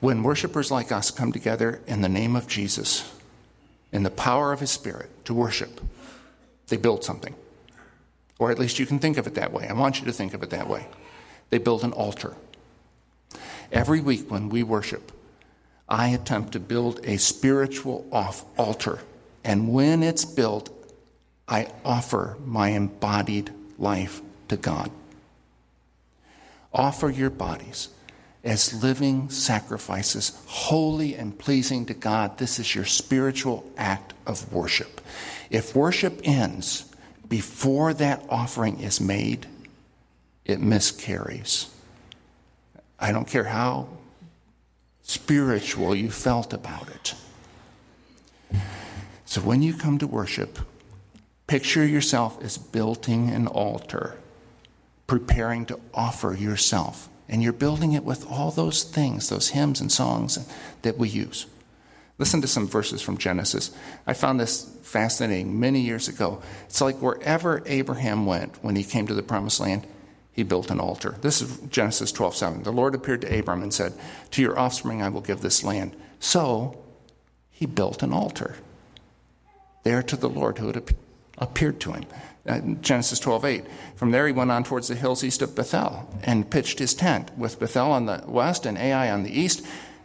When 0.00 0.22
worshipers 0.22 0.70
like 0.70 0.92
us 0.92 1.10
come 1.10 1.32
together 1.32 1.80
in 1.86 2.02
the 2.02 2.08
name 2.08 2.36
of 2.36 2.46
Jesus, 2.46 3.12
in 3.92 4.02
the 4.02 4.10
power 4.10 4.52
of 4.52 4.60
his 4.60 4.70
Spirit, 4.70 5.24
to 5.24 5.34
worship, 5.34 5.80
they 6.68 6.76
build 6.76 7.04
something. 7.04 7.34
Or 8.38 8.50
at 8.50 8.58
least 8.58 8.78
you 8.78 8.86
can 8.86 8.98
think 8.98 9.16
of 9.16 9.26
it 9.26 9.34
that 9.34 9.52
way. 9.52 9.66
I 9.66 9.72
want 9.72 9.98
you 9.98 10.06
to 10.06 10.12
think 10.12 10.34
of 10.34 10.42
it 10.42 10.50
that 10.50 10.68
way. 10.68 10.86
They 11.50 11.58
build 11.58 11.84
an 11.84 11.92
altar. 11.92 12.36
Every 13.72 14.00
week 14.00 14.30
when 14.30 14.48
we 14.48 14.62
worship, 14.62 15.12
I 15.88 16.08
attempt 16.08 16.52
to 16.52 16.60
build 16.60 17.00
a 17.04 17.16
spiritual 17.16 18.06
off 18.12 18.44
altar. 18.58 18.98
And 19.44 19.72
when 19.72 20.02
it's 20.02 20.24
built, 20.24 20.70
I 21.48 21.72
offer 21.84 22.36
my 22.44 22.70
embodied 22.70 23.52
life 23.78 24.20
to 24.48 24.56
God. 24.56 24.90
Offer 26.72 27.10
your 27.10 27.30
bodies 27.30 27.88
as 28.46 28.80
living 28.80 29.28
sacrifices, 29.28 30.40
holy 30.46 31.16
and 31.16 31.36
pleasing 31.36 31.84
to 31.84 31.94
God. 31.94 32.38
This 32.38 32.60
is 32.60 32.76
your 32.76 32.84
spiritual 32.84 33.68
act 33.76 34.14
of 34.24 34.52
worship. 34.52 35.00
If 35.50 35.74
worship 35.74 36.20
ends 36.22 36.84
before 37.28 37.92
that 37.94 38.24
offering 38.28 38.80
is 38.80 39.00
made, 39.00 39.46
it 40.44 40.60
miscarries. 40.60 41.74
I 43.00 43.10
don't 43.10 43.26
care 43.26 43.44
how 43.44 43.88
spiritual 45.02 45.96
you 45.96 46.12
felt 46.12 46.52
about 46.52 46.88
it. 46.88 47.14
So 49.24 49.40
when 49.40 49.60
you 49.60 49.74
come 49.74 49.98
to 49.98 50.06
worship, 50.06 50.60
picture 51.48 51.84
yourself 51.84 52.40
as 52.44 52.58
building 52.58 53.30
an 53.30 53.48
altar, 53.48 54.18
preparing 55.08 55.66
to 55.66 55.80
offer 55.92 56.32
yourself 56.32 57.08
and 57.28 57.42
you're 57.42 57.52
building 57.52 57.92
it 57.92 58.04
with 58.04 58.26
all 58.30 58.50
those 58.50 58.82
things, 58.84 59.28
those 59.28 59.48
hymns 59.50 59.80
and 59.80 59.90
songs 59.90 60.38
that 60.82 60.98
we 60.98 61.08
use. 61.08 61.46
Listen 62.18 62.40
to 62.40 62.48
some 62.48 62.66
verses 62.66 63.02
from 63.02 63.18
Genesis. 63.18 63.70
I 64.06 64.14
found 64.14 64.40
this 64.40 64.64
fascinating 64.82 65.60
many 65.60 65.80
years 65.80 66.08
ago. 66.08 66.40
It's 66.64 66.80
like 66.80 66.96
wherever 67.02 67.62
Abraham 67.66 68.24
went 68.24 68.62
when 68.62 68.76
he 68.76 68.84
came 68.84 69.06
to 69.08 69.14
the 69.14 69.22
promised 69.22 69.60
land, 69.60 69.86
he 70.32 70.42
built 70.42 70.70
an 70.70 70.80
altar. 70.80 71.16
This 71.20 71.42
is 71.42 71.58
Genesis 71.70 72.12
12 72.12 72.36
7. 72.36 72.62
The 72.62 72.72
Lord 72.72 72.94
appeared 72.94 73.22
to 73.22 73.38
Abram 73.38 73.62
and 73.62 73.72
said, 73.72 73.92
To 74.32 74.42
your 74.42 74.58
offspring 74.58 75.02
I 75.02 75.08
will 75.08 75.20
give 75.20 75.40
this 75.40 75.64
land. 75.64 75.96
So 76.20 76.82
he 77.50 77.66
built 77.66 78.02
an 78.02 78.12
altar 78.12 78.56
there 79.82 80.02
to 80.02 80.16
the 80.16 80.28
Lord 80.28 80.58
who 80.58 80.66
had 80.66 80.76
appeared 81.38 81.80
to 81.80 81.92
him. 81.92 82.04
Uh, 82.48 82.60
Genesis 82.80 83.18
12:8. 83.18 83.64
From 83.96 84.12
there 84.12 84.26
he 84.26 84.32
went 84.32 84.50
on 84.52 84.62
towards 84.62 84.88
the 84.88 84.94
hills 84.94 85.24
east 85.24 85.42
of 85.42 85.54
Bethel 85.54 86.08
and 86.22 86.48
pitched 86.48 86.78
his 86.78 86.94
tent 86.94 87.30
with 87.36 87.58
Bethel 87.58 87.90
on 87.90 88.06
the 88.06 88.22
west 88.26 88.66
and 88.66 88.78
Ai 88.78 89.10
on 89.10 89.24
the 89.24 89.38
east. 89.38 89.62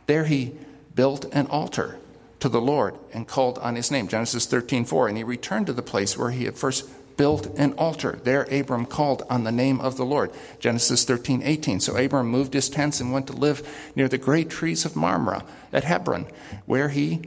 There 0.07 0.25
he 0.25 0.55
built 0.95 1.25
an 1.33 1.47
altar 1.47 1.97
to 2.39 2.50
the 2.50 2.61
Lord 2.61 2.95
and 3.13 3.27
called 3.27 3.59
on 3.59 3.75
his 3.75 3.91
name. 3.91 4.07
Genesis 4.07 4.47
13:4. 4.47 5.07
And 5.07 5.17
he 5.17 5.23
returned 5.23 5.67
to 5.67 5.73
the 5.73 5.83
place 5.83 6.17
where 6.17 6.31
he 6.31 6.45
had 6.45 6.55
first 6.55 6.89
built 7.15 7.45
an 7.57 7.73
altar. 7.73 8.19
There 8.23 8.47
Abram 8.51 8.88
called 8.88 9.23
on 9.29 9.43
the 9.43 9.51
name 9.51 9.79
of 9.79 9.97
the 9.97 10.05
Lord. 10.05 10.31
Genesis 10.59 11.05
13:18. 11.05 11.79
So 11.79 11.95
Abram 11.95 12.27
moved 12.27 12.55
his 12.55 12.69
tents 12.69 13.00
and 13.00 13.13
went 13.13 13.27
to 13.27 13.33
live 13.33 13.91
near 13.95 14.07
the 14.07 14.17
great 14.17 14.50
trees 14.50 14.85
of 14.85 14.95
Mamre 14.95 15.43
at 15.71 15.83
Hebron, 15.83 16.25
where 16.65 16.89
he 16.89 17.21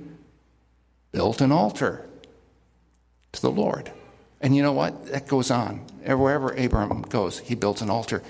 built 1.12 1.40
an 1.40 1.52
altar 1.52 2.04
to 3.34 3.42
the 3.42 3.50
Lord. 3.50 3.92
And 4.40 4.54
you 4.54 4.62
know 4.62 4.72
what? 4.72 5.06
That 5.06 5.26
goes 5.26 5.50
on. 5.50 5.78
Wherever 6.04 6.52
Abram 6.52 7.02
goes, 7.02 7.38
he 7.38 7.54
builds 7.54 7.80
an 7.82 7.90
altar. 7.90 8.22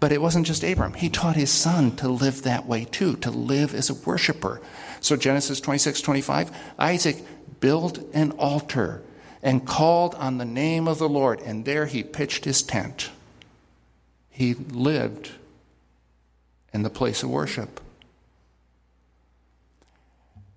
But 0.00 0.12
it 0.12 0.20
wasn't 0.20 0.46
just 0.46 0.64
Abram. 0.64 0.94
He 0.94 1.08
taught 1.08 1.36
his 1.36 1.50
son 1.50 1.94
to 1.96 2.08
live 2.08 2.42
that 2.42 2.66
way 2.66 2.86
too, 2.86 3.16
to 3.18 3.30
live 3.30 3.74
as 3.74 3.90
a 3.90 3.94
worshiper. 3.94 4.60
So 5.00 5.16
Genesis 5.16 5.60
26, 5.60 6.00
25, 6.00 6.50
Isaac 6.78 7.24
built 7.60 7.98
an 8.14 8.32
altar 8.32 9.02
and 9.42 9.66
called 9.66 10.14
on 10.16 10.38
the 10.38 10.44
name 10.44 10.88
of 10.88 10.98
the 10.98 11.08
Lord, 11.08 11.40
and 11.40 11.64
there 11.64 11.86
he 11.86 12.02
pitched 12.02 12.44
his 12.44 12.62
tent. 12.62 13.10
He 14.28 14.54
lived 14.54 15.30
in 16.72 16.82
the 16.82 16.90
place 16.90 17.22
of 17.22 17.30
worship. 17.30 17.80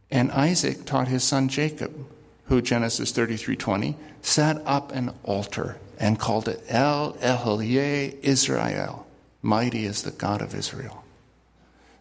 And 0.09 0.31
Isaac 0.31 0.85
taught 0.85 1.07
his 1.07 1.23
son 1.23 1.49
Jacob 1.49 2.07
who 2.45 2.61
Genesis 2.61 3.11
33:20 3.11 3.95
set 4.21 4.61
up 4.65 4.91
an 4.91 5.11
altar 5.23 5.77
and 5.99 6.19
called 6.19 6.47
it 6.47 6.63
El 6.67 7.13
Elohe 7.13 8.17
Israel. 8.21 9.05
Mighty 9.41 9.85
is 9.85 10.03
the 10.03 10.11
God 10.11 10.41
of 10.41 10.55
Israel. 10.55 11.03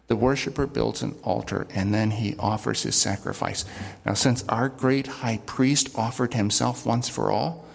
The 0.07 0.15
worshiper 0.15 0.67
builds 0.67 1.01
an 1.01 1.15
altar 1.23 1.67
and 1.73 1.93
then 1.93 2.11
he 2.11 2.35
offers 2.37 2.83
his 2.83 2.95
sacrifice. 2.95 3.65
Now, 4.05 4.13
since 4.13 4.43
our 4.49 4.69
great 4.69 5.07
high 5.07 5.39
priest 5.45 5.89
offered 5.95 6.33
himself 6.33 6.85
once 6.85 7.07
for 7.09 7.31
all, 7.31 7.65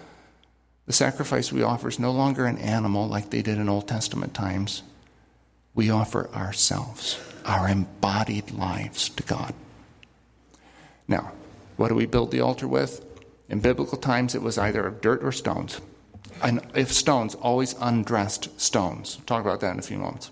the 0.87 0.93
sacrifice 0.93 1.53
we 1.53 1.63
offer 1.63 1.89
is 1.89 1.99
no 1.99 2.13
longer 2.13 2.47
an 2.47 2.59
animal 2.59 3.09
like 3.09 3.31
they 3.31 3.43
did 3.43 3.59
in 3.59 3.69
Old 3.69 3.89
Testament 3.89 4.35
times. 4.35 4.83
We 5.75 5.91
offer 5.91 6.31
ourselves, 6.35 7.19
our 7.45 7.69
embodied 7.69 8.51
lives 8.51 9.09
to 9.11 9.23
God. 9.23 9.55
Now, 11.07 11.33
what 11.78 11.88
do 11.88 11.94
we 11.94 12.06
build 12.06 12.32
the 12.32 12.40
altar 12.40 12.68
with? 12.68 13.04
In 13.49 13.61
biblical 13.61 13.97
times, 13.97 14.35
it 14.35 14.42
was 14.42 14.58
either 14.58 14.85
of 14.85 15.00
dirt 15.00 15.23
or 15.23 15.32
stones. 15.32 15.80
And 16.42 16.61
if 16.75 16.92
stones, 16.92 17.35
always 17.37 17.75
undressed 17.80 18.61
stones. 18.61 19.18
Talk 19.26 19.40
about 19.40 19.61
that 19.61 19.73
in 19.73 19.78
a 19.78 19.82
few 19.82 19.99
moments. 19.99 20.30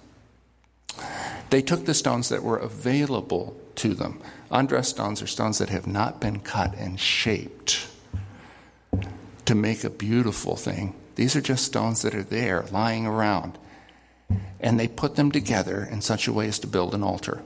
They 1.50 1.62
took 1.62 1.84
the 1.84 1.94
stones 1.94 2.28
that 2.30 2.42
were 2.42 2.58
available 2.58 3.56
to 3.76 3.94
them. 3.94 4.20
Undressed 4.50 4.90
stones 4.90 5.22
are 5.22 5.28
stones 5.28 5.58
that 5.58 5.68
have 5.68 5.86
not 5.86 6.20
been 6.20 6.40
cut 6.40 6.74
and 6.76 6.98
shaped 6.98 7.86
to 9.44 9.54
make 9.54 9.84
a 9.84 9.90
beautiful 9.90 10.56
thing. 10.56 10.94
These 11.14 11.36
are 11.36 11.40
just 11.40 11.64
stones 11.64 12.02
that 12.02 12.14
are 12.14 12.24
there, 12.24 12.64
lying 12.72 13.06
around. 13.06 13.56
And 14.58 14.80
they 14.80 14.88
put 14.88 15.14
them 15.14 15.30
together 15.30 15.84
in 15.88 16.00
such 16.00 16.26
a 16.26 16.32
way 16.32 16.48
as 16.48 16.58
to 16.58 16.66
build 16.66 16.92
an 16.92 17.04
altar. 17.04 17.42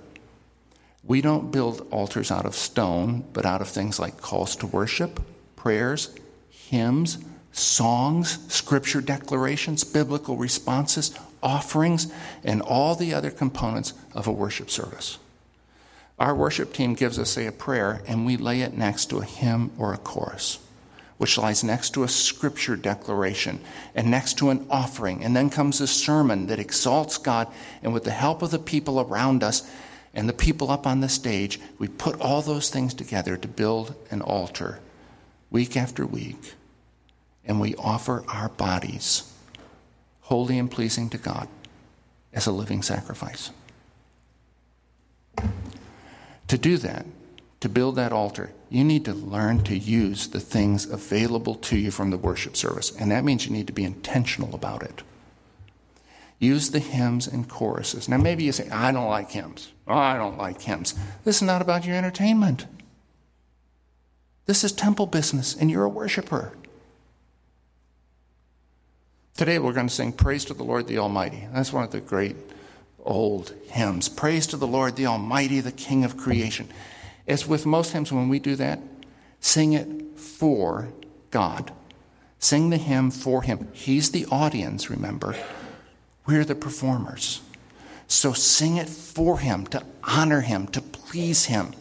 We 1.02 1.20
don't 1.20 1.50
build 1.50 1.86
altars 1.90 2.30
out 2.30 2.46
of 2.46 2.54
stone, 2.54 3.24
but 3.32 3.46
out 3.46 3.60
of 3.60 3.68
things 3.68 3.98
like 3.98 4.20
calls 4.20 4.56
to 4.56 4.66
worship, 4.66 5.20
prayers, 5.56 6.14
hymns, 6.50 7.18
songs, 7.52 8.38
scripture 8.52 9.00
declarations, 9.00 9.82
biblical 9.82 10.36
responses, 10.36 11.12
offerings, 11.42 12.12
and 12.44 12.62
all 12.62 12.94
the 12.94 13.14
other 13.14 13.30
components 13.30 13.94
of 14.14 14.26
a 14.26 14.32
worship 14.32 14.70
service. 14.70 15.18
Our 16.18 16.34
worship 16.34 16.74
team 16.74 16.94
gives 16.94 17.18
us, 17.18 17.30
say, 17.30 17.46
a 17.46 17.52
prayer, 17.52 18.02
and 18.06 18.26
we 18.26 18.36
lay 18.36 18.60
it 18.60 18.76
next 18.76 19.06
to 19.06 19.18
a 19.18 19.24
hymn 19.24 19.72
or 19.78 19.94
a 19.94 19.98
chorus, 19.98 20.58
which 21.16 21.38
lies 21.38 21.64
next 21.64 21.94
to 21.94 22.04
a 22.04 22.08
scripture 22.08 22.76
declaration 22.76 23.58
and 23.94 24.10
next 24.10 24.36
to 24.38 24.50
an 24.50 24.66
offering. 24.68 25.24
And 25.24 25.34
then 25.34 25.48
comes 25.48 25.80
a 25.80 25.86
sermon 25.86 26.46
that 26.48 26.58
exalts 26.58 27.16
God, 27.16 27.48
and 27.82 27.94
with 27.94 28.04
the 28.04 28.10
help 28.10 28.42
of 28.42 28.50
the 28.50 28.58
people 28.58 29.00
around 29.00 29.42
us, 29.42 29.68
and 30.14 30.28
the 30.28 30.32
people 30.32 30.70
up 30.70 30.86
on 30.86 31.00
the 31.00 31.08
stage, 31.08 31.60
we 31.78 31.88
put 31.88 32.20
all 32.20 32.42
those 32.42 32.70
things 32.70 32.94
together 32.94 33.36
to 33.36 33.48
build 33.48 33.94
an 34.10 34.22
altar 34.22 34.80
week 35.50 35.76
after 35.76 36.04
week. 36.06 36.54
And 37.44 37.60
we 37.60 37.74
offer 37.76 38.24
our 38.28 38.48
bodies 38.48 39.32
holy 40.22 40.58
and 40.58 40.70
pleasing 40.70 41.10
to 41.10 41.18
God 41.18 41.48
as 42.32 42.46
a 42.46 42.52
living 42.52 42.82
sacrifice. 42.82 43.50
To 46.46 46.58
do 46.58 46.76
that, 46.78 47.06
to 47.60 47.68
build 47.68 47.96
that 47.96 48.12
altar, 48.12 48.52
you 48.68 48.84
need 48.84 49.04
to 49.04 49.12
learn 49.12 49.64
to 49.64 49.76
use 49.76 50.28
the 50.28 50.40
things 50.40 50.88
available 50.88 51.56
to 51.56 51.76
you 51.76 51.90
from 51.90 52.10
the 52.10 52.16
worship 52.16 52.56
service. 52.56 52.94
And 52.96 53.10
that 53.10 53.24
means 53.24 53.46
you 53.46 53.52
need 53.52 53.66
to 53.66 53.72
be 53.72 53.84
intentional 53.84 54.54
about 54.54 54.82
it. 54.82 55.02
Use 56.40 56.70
the 56.70 56.78
hymns 56.78 57.26
and 57.26 57.46
choruses. 57.48 58.08
Now, 58.08 58.16
maybe 58.16 58.44
you 58.44 58.52
say, 58.52 58.68
I 58.70 58.92
don't 58.92 59.10
like 59.10 59.30
hymns. 59.30 59.72
Oh, 59.86 59.94
I 59.94 60.16
don't 60.16 60.38
like 60.38 60.62
hymns. 60.62 60.94
This 61.22 61.36
is 61.36 61.42
not 61.42 61.60
about 61.60 61.84
your 61.84 61.94
entertainment. 61.96 62.66
This 64.46 64.64
is 64.64 64.72
temple 64.72 65.06
business, 65.06 65.54
and 65.54 65.70
you're 65.70 65.84
a 65.84 65.88
worshiper. 65.88 66.52
Today, 69.36 69.58
we're 69.58 69.74
going 69.74 69.88
to 69.88 69.94
sing 69.94 70.12
Praise 70.12 70.46
to 70.46 70.54
the 70.54 70.64
Lord 70.64 70.86
the 70.86 70.96
Almighty. 70.96 71.46
That's 71.52 71.74
one 71.74 71.84
of 71.84 71.90
the 71.90 72.00
great 72.00 72.36
old 73.04 73.54
hymns. 73.68 74.08
Praise 74.08 74.46
to 74.48 74.56
the 74.56 74.66
Lord 74.66 74.96
the 74.96 75.06
Almighty, 75.06 75.60
the 75.60 75.70
King 75.72 76.04
of 76.04 76.16
creation. 76.16 76.68
As 77.28 77.46
with 77.46 77.66
most 77.66 77.92
hymns, 77.92 78.10
when 78.10 78.30
we 78.30 78.38
do 78.38 78.56
that, 78.56 78.80
sing 79.40 79.74
it 79.74 80.18
for 80.18 80.88
God. 81.30 81.70
Sing 82.38 82.70
the 82.70 82.78
hymn 82.78 83.10
for 83.10 83.42
Him. 83.42 83.68
He's 83.72 84.10
the 84.10 84.24
audience, 84.30 84.88
remember. 84.88 85.36
We're 86.26 86.44
the 86.44 86.54
performers. 86.54 87.40
So 88.06 88.32
sing 88.32 88.76
it 88.76 88.88
for 88.88 89.38
Him, 89.38 89.66
to 89.68 89.84
honor 90.02 90.40
Him, 90.40 90.66
to 90.68 90.80
please 90.80 91.46
Him. 91.46 91.72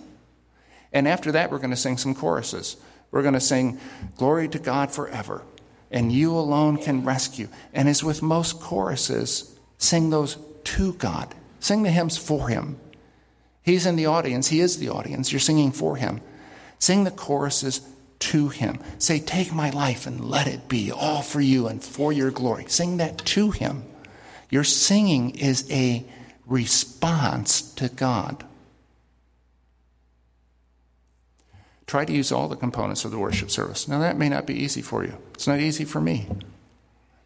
And 0.94 1.08
after 1.08 1.32
that, 1.32 1.52
we're 1.52 1.58
going 1.60 1.70
to 1.72 1.76
sing 1.76 1.98
some 1.98 2.16
choruses. 2.16 2.78
We're 3.12 3.22
going 3.22 3.34
to 3.34 3.40
sing, 3.40 3.80
Glory 4.18 4.48
to 4.50 4.60
God 4.60 4.92
forever, 4.92 5.44
and 5.92 6.12
you 6.12 6.38
alone 6.38 6.78
can 6.78 7.04
rescue. 7.04 7.48
And 7.74 7.90
as 7.90 8.04
with 8.04 8.22
most 8.22 8.60
choruses, 8.60 9.58
sing 9.78 10.10
those 10.10 10.38
to 10.66 10.94
God. 10.94 11.34
Sing 11.60 11.84
the 11.84 11.92
hymns 11.92 12.18
for 12.18 12.48
Him. 12.48 12.80
He's 13.64 13.86
in 13.86 13.96
the 13.96 14.06
audience, 14.06 14.48
He 14.48 14.60
is 14.60 14.78
the 14.78 14.90
audience. 14.90 15.32
You're 15.32 15.40
singing 15.40 15.72
for 15.72 15.96
Him. 15.96 16.22
Sing 16.78 17.04
the 17.04 17.12
choruses 17.12 17.82
to 18.20 18.50
Him. 18.50 18.80
Say, 19.00 19.20
Take 19.20 19.54
my 19.54 19.70
life 19.72 20.06
and 20.06 20.24
let 20.24 20.48
it 20.48 20.68
be 20.68 20.92
all 20.92 21.22
for 21.22 21.42
you 21.42 21.68
and 21.68 21.84
for 21.84 22.14
your 22.14 22.32
glory. 22.32 22.66
Sing 22.68 22.98
that 22.98 23.18
to 23.20 23.52
Him. 23.52 23.84
Your 24.50 24.64
singing 24.64 25.32
is 25.32 25.70
a 25.72 26.06
response 26.46 27.62
to 27.74 27.90
God. 27.90 28.44
Try 31.86 32.06
to 32.06 32.14
use 32.14 32.32
all 32.32 32.48
the 32.48 32.56
components 32.56 33.06
of 33.06 33.12
the 33.12 33.18
worship 33.18 33.50
service. 33.50 33.88
Now, 33.88 34.00
that 34.00 34.18
may 34.18 34.30
not 34.30 34.46
be 34.46 34.54
easy 34.54 34.82
for 34.82 35.04
you. 35.04 35.18
It's 35.34 35.48
not 35.48 35.60
easy 35.60 35.86
for 35.86 36.00
me. 36.00 36.28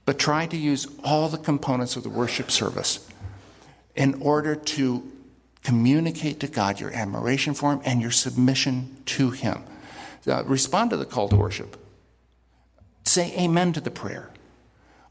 But 0.06 0.20
try 0.20 0.46
to 0.48 0.58
use 0.58 0.88
all 1.04 1.30
the 1.30 1.38
components 1.38 1.96
of 1.96 2.04
the 2.04 2.10
worship 2.10 2.52
service 2.52 3.08
in 3.96 4.22
order 4.22 4.56
to 4.56 5.10
communicate 5.64 6.40
to 6.42 6.48
God 6.48 6.80
your 6.80 6.92
admiration 6.94 7.54
for 7.54 7.74
Him 7.74 7.82
and 7.86 8.02
your 8.02 8.12
submission 8.12 8.98
to 9.08 9.32
Him. 9.32 9.64
Uh, 10.28 10.44
respond 10.46 10.90
to 10.92 10.98
the 10.98 11.06
call 11.06 11.30
to 11.30 11.36
worship. 11.36 11.78
Say 13.06 13.34
amen 13.38 13.74
to 13.74 13.82
the 13.82 13.92
prayer. 13.92 14.30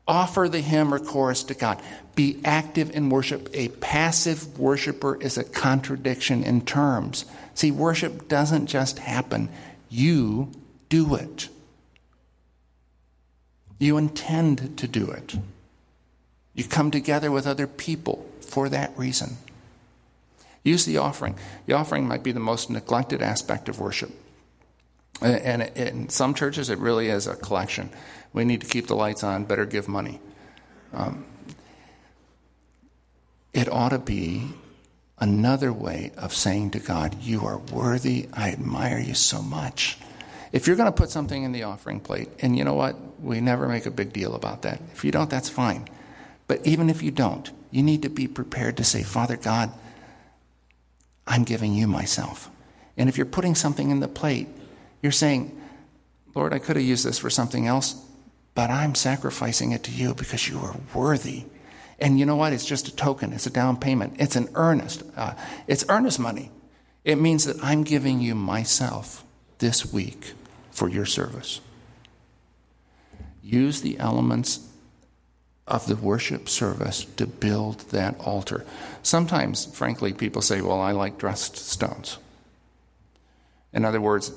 Offer 0.07 0.49
the 0.49 0.61
hymn 0.61 0.93
or 0.93 0.99
chorus 0.99 1.45
to 1.45 1.55
God. 1.55 1.81
Be 2.15 2.41
active 2.45 2.95
in 2.95 3.09
worship. 3.09 3.49
A 3.55 3.69
passive 3.69 4.59
worshiper 4.59 5.21
is 5.21 5.39
a 5.39 5.45
contradiction 5.45 6.43
in 6.43 6.65
terms. 6.65 7.25
See, 7.55 7.71
worship 7.71 8.29
doesn't 8.29 8.67
just 8.67 8.99
happen, 8.99 9.49
you 9.89 10.51
do 10.89 11.15
it. 11.15 11.49
You 13.79 13.97
intend 13.97 14.79
to 14.79 14.89
do 14.89 15.11
it. 15.11 15.37
You 16.55 16.65
come 16.65 16.91
together 16.91 17.31
with 17.31 17.47
other 17.47 17.67
people 17.67 18.27
for 18.41 18.69
that 18.69 18.97
reason. 18.97 19.39
Use 20.63 20.85
the 20.85 20.99
offering. 20.99 21.37
The 21.67 21.73
offering 21.73 22.07
might 22.07 22.23
be 22.23 22.33
the 22.33 22.41
most 22.41 22.71
neglected 22.71 23.23
aspect 23.23 23.69
of 23.69 23.81
worship. 23.81 24.13
And 25.23 25.63
in 25.77 26.09
some 26.09 26.35
churches, 26.35 26.71
it 26.71 26.79
really 26.79 27.09
is 27.09 27.27
a 27.27 27.37
collection. 27.37 27.91
We 28.33 28.45
need 28.45 28.63
to 28.63 28.67
keep 28.67 28.87
the 28.87 28.97
lights 28.97 29.23
on, 29.23 29.45
better 29.45 29.67
give 29.67 29.89
money. 29.89 30.21
Um, 30.93 31.27
it 33.53 33.71
ought 33.71 33.91
to 33.91 33.99
be 33.99 34.49
another 35.19 35.73
way 35.73 36.13
of 36.17 36.35
saying 36.35 36.71
to 36.71 36.79
God, 36.79 37.23
You 37.23 37.47
are 37.47 37.59
worthy. 37.59 38.29
I 38.33 38.51
admire 38.51 38.99
you 38.99 39.15
so 39.15 39.43
much. 39.43 39.99
If 40.53 40.67
you're 40.67 40.77
going 40.77 40.93
to 40.93 40.97
put 40.97 41.11
something 41.11 41.43
in 41.43 41.53
the 41.53 41.63
offering 41.63 42.01
plate, 42.01 42.29
and 42.41 42.57
you 42.57 42.65
know 42.65 42.75
what? 42.75 42.97
We 43.21 43.41
never 43.41 43.69
make 43.69 43.87
a 43.87 43.91
big 43.91 44.13
deal 44.13 44.35
about 44.35 44.63
that. 44.63 44.81
If 44.93 45.05
you 45.05 45.11
don't, 45.11 45.31
that's 45.31 45.49
fine. 45.49 45.89
But 46.47 46.67
even 46.67 46.91
if 46.91 47.03
you 47.03 47.11
don't, 47.11 47.51
you 47.71 47.83
need 47.83 48.03
to 48.03 48.11
be 48.11 48.29
prepared 48.29 48.77
to 48.77 48.85
say, 48.85 49.03
Father 49.03 49.37
God, 49.37 49.73
I'm 51.27 51.45
giving 51.45 51.73
you 51.73 51.87
myself. 51.87 52.51
And 52.97 53.09
if 53.09 53.17
you're 53.17 53.27
putting 53.27 53.55
something 53.55 53.91
in 53.91 54.01
the 54.01 54.09
plate, 54.09 54.49
you're 55.03 55.13
saying, 55.13 55.61
Lord, 56.35 56.55
I 56.55 56.59
could 56.59 56.77
have 56.77 56.85
used 56.85 57.05
this 57.05 57.19
for 57.19 57.29
something 57.29 57.67
else, 57.67 58.03
but 58.55 58.71
I'm 58.71 58.95
sacrificing 58.95 59.73
it 59.73 59.83
to 59.85 59.91
you 59.91 60.15
because 60.15 60.49
you 60.49 60.59
are 60.61 60.77
worthy. 60.95 61.45
And 61.99 62.19
you 62.19 62.27
know 62.27 62.37
what? 62.37 62.53
It's 62.53 62.65
just 62.65 62.89
a 62.89 62.97
token, 62.97 63.33
it's 63.33 63.47
a 63.47 63.51
down 63.51 63.77
payment, 63.77 64.15
it's 64.19 64.37
an 64.37 64.49
earnest, 64.55 65.03
uh, 65.17 65.35
it's 65.67 65.85
earnest 65.89 66.19
money. 66.19 66.51
It 67.05 67.17
means 67.17 67.45
that 67.45 67.63
I'm 67.63 67.83
giving 67.83 68.21
you 68.21 68.35
myself 68.35 69.25
this 69.59 69.93
week 69.93 70.33
for 70.71 70.89
your 70.89 71.07
service. 71.07 71.61
Use 73.43 73.81
the 73.81 73.99
elements 73.99 74.69
of 75.67 75.87
the 75.87 75.97
worship 75.97 76.49
service 76.49 77.05
to 77.17 77.27
build 77.27 77.81
that 77.91 78.19
altar. 78.21 78.65
Sometimes, 79.03 79.67
frankly, 79.67 80.13
people 80.13 80.43
say, 80.43 80.61
Well, 80.61 80.81
I 80.81 80.93
like 80.93 81.19
dressed 81.19 81.57
stones. 81.57 82.19
In 83.73 83.85
other 83.85 84.01
words, 84.01 84.33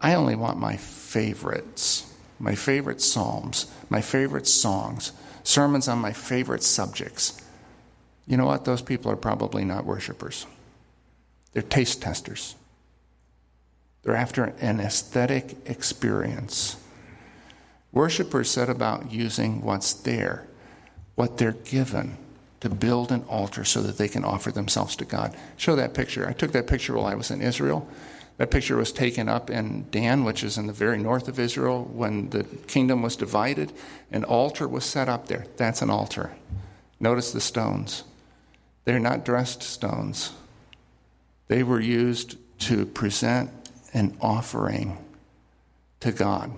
I 0.00 0.14
only 0.14 0.36
want 0.36 0.58
my 0.58 0.76
favorites, 0.76 2.12
my 2.38 2.54
favorite 2.54 3.00
psalms, 3.00 3.66
my 3.90 4.00
favorite 4.00 4.46
songs, 4.46 5.12
sermons 5.42 5.88
on 5.88 5.98
my 5.98 6.12
favorite 6.12 6.62
subjects. 6.62 7.40
You 8.26 8.36
know 8.36 8.46
what? 8.46 8.64
Those 8.64 8.82
people 8.82 9.10
are 9.10 9.16
probably 9.16 9.64
not 9.64 9.84
worshipers. 9.84 10.46
They're 11.52 11.62
taste 11.62 12.02
testers. 12.02 12.54
They're 14.02 14.16
after 14.16 14.44
an 14.60 14.80
aesthetic 14.80 15.56
experience. 15.66 16.76
Worshippers 17.90 18.50
set 18.50 18.68
about 18.68 19.10
using 19.10 19.62
what's 19.62 19.94
there, 19.94 20.46
what 21.14 21.38
they're 21.38 21.52
given, 21.52 22.16
to 22.60 22.68
build 22.68 23.12
an 23.12 23.22
altar 23.28 23.64
so 23.64 23.80
that 23.82 23.98
they 23.98 24.08
can 24.08 24.24
offer 24.24 24.50
themselves 24.50 24.96
to 24.96 25.04
God. 25.04 25.36
Show 25.56 25.76
that 25.76 25.94
picture. 25.94 26.28
I 26.28 26.32
took 26.32 26.52
that 26.52 26.66
picture 26.66 26.94
while 26.94 27.06
I 27.06 27.14
was 27.14 27.30
in 27.30 27.40
Israel. 27.40 27.88
That 28.38 28.50
picture 28.50 28.76
was 28.76 28.92
taken 28.92 29.28
up 29.28 29.50
in 29.50 29.86
Dan, 29.90 30.24
which 30.24 30.42
is 30.42 30.56
in 30.56 30.66
the 30.66 30.72
very 30.72 30.98
north 30.98 31.28
of 31.28 31.38
Israel, 31.38 31.84
when 31.92 32.30
the 32.30 32.44
kingdom 32.66 33.02
was 33.02 33.16
divided. 33.16 33.72
An 34.10 34.24
altar 34.24 34.66
was 34.66 34.84
set 34.84 35.08
up 35.08 35.28
there. 35.28 35.46
That's 35.56 35.82
an 35.82 35.90
altar. 35.90 36.32
Notice 37.00 37.32
the 37.32 37.40
stones. 37.40 38.04
They're 38.84 38.98
not 38.98 39.24
dressed 39.24 39.62
stones, 39.62 40.32
they 41.48 41.62
were 41.62 41.80
used 41.80 42.36
to 42.60 42.86
present 42.86 43.50
an 43.92 44.16
offering 44.20 44.96
to 46.00 46.10
God, 46.10 46.50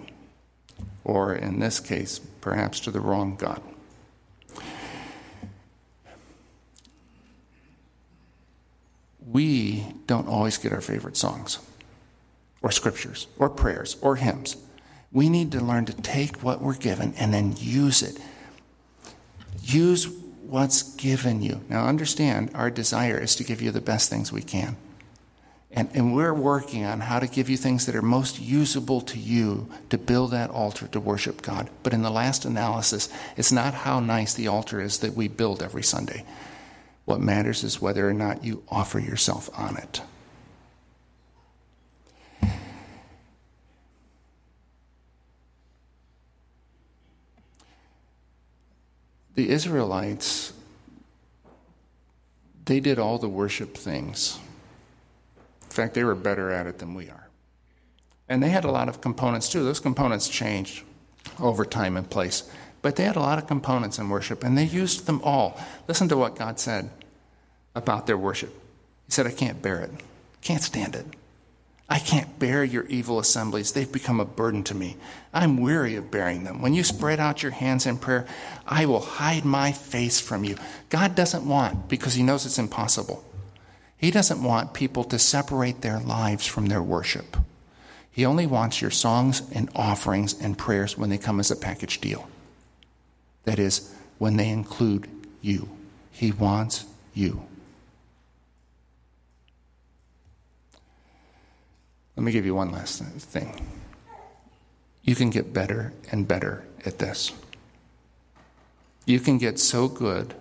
or 1.02 1.34
in 1.34 1.58
this 1.58 1.80
case, 1.80 2.20
perhaps 2.40 2.78
to 2.80 2.92
the 2.92 3.00
wrong 3.00 3.34
God. 3.34 3.60
We 9.26 9.86
don't 10.06 10.28
always 10.28 10.56
get 10.56 10.72
our 10.72 10.80
favorite 10.80 11.16
songs, 11.16 11.58
or 12.62 12.70
scriptures, 12.70 13.26
or 13.38 13.48
prayers, 13.48 13.96
or 14.00 14.16
hymns. 14.16 14.56
We 15.12 15.28
need 15.28 15.52
to 15.52 15.60
learn 15.60 15.86
to 15.86 15.94
take 15.94 16.42
what 16.42 16.60
we're 16.60 16.76
given 16.76 17.14
and 17.14 17.32
then 17.32 17.54
use 17.58 18.02
it. 18.02 18.18
Use 19.62 20.06
what's 20.42 20.94
given 20.94 21.42
you. 21.42 21.62
Now, 21.68 21.86
understand, 21.86 22.50
our 22.54 22.70
desire 22.70 23.18
is 23.18 23.36
to 23.36 23.44
give 23.44 23.62
you 23.62 23.70
the 23.70 23.80
best 23.80 24.10
things 24.10 24.32
we 24.32 24.42
can. 24.42 24.76
And, 25.72 25.88
and 25.94 26.14
we're 26.14 26.34
working 26.34 26.84
on 26.84 27.00
how 27.00 27.20
to 27.20 27.28
give 27.28 27.48
you 27.48 27.56
things 27.56 27.86
that 27.86 27.94
are 27.94 28.02
most 28.02 28.40
usable 28.40 29.00
to 29.02 29.18
you 29.18 29.68
to 29.90 29.98
build 29.98 30.32
that 30.32 30.50
altar 30.50 30.88
to 30.88 30.98
worship 30.98 31.42
God. 31.42 31.70
But 31.84 31.92
in 31.92 32.02
the 32.02 32.10
last 32.10 32.44
analysis, 32.44 33.08
it's 33.36 33.52
not 33.52 33.74
how 33.74 34.00
nice 34.00 34.34
the 34.34 34.48
altar 34.48 34.80
is 34.80 34.98
that 34.98 35.14
we 35.14 35.28
build 35.28 35.62
every 35.62 35.84
Sunday. 35.84 36.24
What 37.04 37.20
matters 37.20 37.62
is 37.62 37.80
whether 37.80 38.08
or 38.08 38.12
not 38.12 38.44
you 38.44 38.64
offer 38.68 38.98
yourself 38.98 39.48
on 39.56 39.76
it. 39.76 40.02
The 49.34 49.50
Israelites, 49.50 50.52
they 52.64 52.80
did 52.80 52.98
all 52.98 53.18
the 53.18 53.28
worship 53.28 53.76
things 53.76 54.38
in 55.70 55.74
fact, 55.74 55.94
they 55.94 56.02
were 56.02 56.16
better 56.16 56.50
at 56.50 56.66
it 56.66 56.80
than 56.80 56.94
we 56.94 57.08
are. 57.10 57.28
And 58.28 58.42
they 58.42 58.48
had 58.48 58.64
a 58.64 58.70
lot 58.70 58.88
of 58.88 59.00
components 59.00 59.48
too. 59.48 59.62
Those 59.62 59.78
components 59.78 60.28
changed 60.28 60.82
over 61.38 61.64
time 61.64 61.96
and 61.96 62.10
place. 62.10 62.50
But 62.82 62.96
they 62.96 63.04
had 63.04 63.14
a 63.14 63.20
lot 63.20 63.38
of 63.38 63.46
components 63.46 63.98
in 63.98 64.08
worship, 64.08 64.42
and 64.42 64.58
they 64.58 64.64
used 64.64 65.06
them 65.06 65.20
all. 65.22 65.60
Listen 65.86 66.08
to 66.08 66.16
what 66.16 66.34
God 66.34 66.58
said 66.58 66.90
about 67.76 68.08
their 68.08 68.16
worship. 68.18 68.52
He 69.06 69.12
said, 69.12 69.28
I 69.28 69.30
can't 69.30 69.62
bear 69.62 69.80
it. 69.80 69.92
Can't 70.42 70.62
stand 70.62 70.96
it. 70.96 71.06
I 71.90 71.98
can't 71.98 72.38
bear 72.38 72.62
your 72.62 72.86
evil 72.86 73.18
assemblies. 73.18 73.72
They've 73.72 73.90
become 73.90 74.20
a 74.20 74.24
burden 74.24 74.62
to 74.64 74.74
me. 74.74 74.96
I'm 75.34 75.58
weary 75.58 75.96
of 75.96 76.10
bearing 76.10 76.44
them. 76.44 76.62
When 76.62 76.72
you 76.72 76.84
spread 76.84 77.18
out 77.18 77.42
your 77.42 77.52
hands 77.52 77.84
in 77.84 77.98
prayer, 77.98 78.26
I 78.64 78.86
will 78.86 79.00
hide 79.00 79.44
my 79.44 79.72
face 79.72 80.20
from 80.20 80.44
you. 80.44 80.56
God 80.88 81.16
doesn't 81.16 81.46
want, 81.46 81.88
because 81.88 82.14
He 82.14 82.22
knows 82.22 82.46
it's 82.46 82.58
impossible, 82.58 83.24
he 84.00 84.10
doesn't 84.10 84.42
want 84.42 84.72
people 84.72 85.04
to 85.04 85.18
separate 85.18 85.82
their 85.82 86.00
lives 86.00 86.46
from 86.46 86.66
their 86.66 86.82
worship. 86.82 87.36
He 88.10 88.24
only 88.24 88.46
wants 88.46 88.80
your 88.80 88.90
songs 88.90 89.42
and 89.52 89.68
offerings 89.76 90.40
and 90.40 90.56
prayers 90.56 90.96
when 90.96 91.10
they 91.10 91.18
come 91.18 91.38
as 91.38 91.50
a 91.50 91.56
package 91.56 92.00
deal. 92.00 92.26
That 93.44 93.58
is, 93.58 93.94
when 94.16 94.38
they 94.38 94.48
include 94.48 95.06
you. 95.42 95.68
He 96.12 96.32
wants 96.32 96.86
you. 97.12 97.42
Let 102.20 102.26
me 102.26 102.32
give 102.32 102.44
you 102.44 102.54
one 102.54 102.70
last 102.70 103.02
thing. 103.02 103.66
You 105.04 105.14
can 105.14 105.30
get 105.30 105.54
better 105.54 105.94
and 106.12 106.28
better 106.28 106.66
at 106.84 106.98
this. 106.98 107.32
You 109.06 109.20
can 109.20 109.38
get 109.38 109.58
so 109.58 109.88
good 109.88 110.34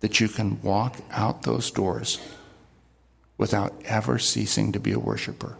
that 0.00 0.18
you 0.18 0.30
can 0.30 0.62
walk 0.62 0.96
out 1.10 1.42
those 1.42 1.70
doors 1.70 2.18
without 3.36 3.74
ever 3.84 4.18
ceasing 4.18 4.72
to 4.72 4.80
be 4.80 4.92
a 4.92 4.98
worshiper. 4.98 5.58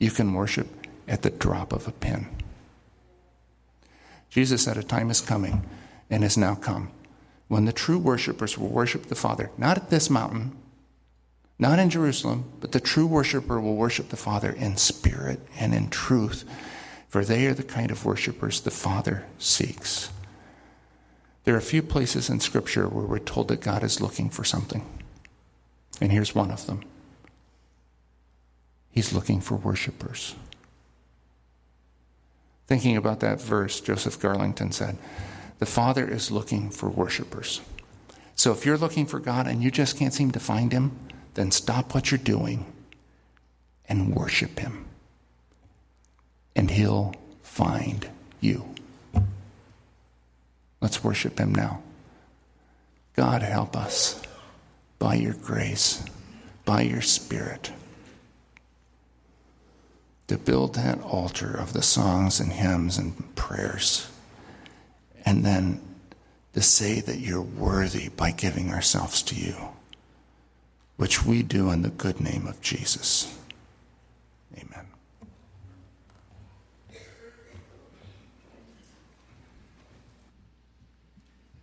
You 0.00 0.10
can 0.10 0.34
worship 0.34 0.66
at 1.06 1.22
the 1.22 1.30
drop 1.30 1.72
of 1.72 1.86
a 1.86 1.92
pin. 1.92 2.26
Jesus 4.28 4.64
said 4.64 4.76
a 4.76 4.82
time 4.82 5.08
is 5.08 5.20
coming 5.20 5.64
and 6.10 6.24
has 6.24 6.36
now 6.36 6.56
come 6.56 6.90
when 7.46 7.64
the 7.64 7.72
true 7.72 7.98
worshipers 7.98 8.58
will 8.58 8.70
worship 8.70 9.06
the 9.06 9.14
Father, 9.14 9.52
not 9.56 9.76
at 9.76 9.90
this 9.90 10.10
mountain, 10.10 10.50
not 11.58 11.78
in 11.78 11.88
Jerusalem, 11.88 12.52
but 12.60 12.72
the 12.72 12.80
true 12.80 13.06
worshiper 13.06 13.60
will 13.60 13.76
worship 13.76 14.10
the 14.10 14.16
Father 14.16 14.50
in 14.50 14.76
spirit 14.76 15.40
and 15.58 15.74
in 15.74 15.88
truth, 15.88 16.44
for 17.08 17.24
they 17.24 17.46
are 17.46 17.54
the 17.54 17.62
kind 17.62 17.90
of 17.90 18.04
worshipers 18.04 18.60
the 18.60 18.70
Father 18.70 19.24
seeks. 19.38 20.10
There 21.44 21.54
are 21.54 21.58
a 21.58 21.62
few 21.62 21.82
places 21.82 22.28
in 22.28 22.40
Scripture 22.40 22.88
where 22.88 23.06
we're 23.06 23.18
told 23.18 23.48
that 23.48 23.60
God 23.60 23.82
is 23.82 24.00
looking 24.00 24.28
for 24.28 24.44
something. 24.44 24.84
And 26.00 26.12
here's 26.12 26.34
one 26.34 26.50
of 26.50 26.66
them 26.66 26.82
He's 28.90 29.12
looking 29.12 29.40
for 29.40 29.56
worshipers. 29.56 30.34
Thinking 32.66 32.96
about 32.96 33.20
that 33.20 33.40
verse, 33.40 33.80
Joseph 33.80 34.18
Garlington 34.18 34.74
said, 34.74 34.98
The 35.58 35.66
Father 35.66 36.06
is 36.06 36.30
looking 36.30 36.68
for 36.70 36.88
worshipers. 36.88 37.60
So 38.34 38.52
if 38.52 38.66
you're 38.66 38.76
looking 38.76 39.06
for 39.06 39.20
God 39.20 39.46
and 39.46 39.62
you 39.62 39.70
just 39.70 39.96
can't 39.96 40.12
seem 40.12 40.32
to 40.32 40.40
find 40.40 40.72
Him, 40.72 40.98
then 41.36 41.50
stop 41.50 41.94
what 41.94 42.10
you're 42.10 42.18
doing 42.18 42.64
and 43.88 44.14
worship 44.14 44.58
Him. 44.58 44.86
And 46.56 46.70
He'll 46.70 47.14
find 47.42 48.08
you. 48.40 48.64
Let's 50.80 51.04
worship 51.04 51.38
Him 51.38 51.54
now. 51.54 51.82
God, 53.14 53.42
help 53.42 53.76
us 53.76 54.20
by 54.98 55.16
your 55.16 55.34
grace, 55.34 56.02
by 56.64 56.80
your 56.80 57.02
Spirit, 57.02 57.70
to 60.28 60.38
build 60.38 60.74
that 60.74 61.02
altar 61.02 61.54
of 61.54 61.74
the 61.74 61.82
songs 61.82 62.40
and 62.40 62.50
hymns 62.50 62.96
and 62.96 63.36
prayers, 63.36 64.10
and 65.26 65.44
then 65.44 65.82
to 66.54 66.62
say 66.62 67.00
that 67.00 67.18
you're 67.18 67.42
worthy 67.42 68.08
by 68.08 68.30
giving 68.30 68.72
ourselves 68.72 69.22
to 69.22 69.34
you, 69.34 69.54
which 70.96 71.24
we 71.24 71.42
do 71.42 71.70
in 71.70 71.82
the 71.82 71.90
good 71.90 72.20
name 72.20 72.46
of 72.46 72.60
Jesus. 72.60 73.32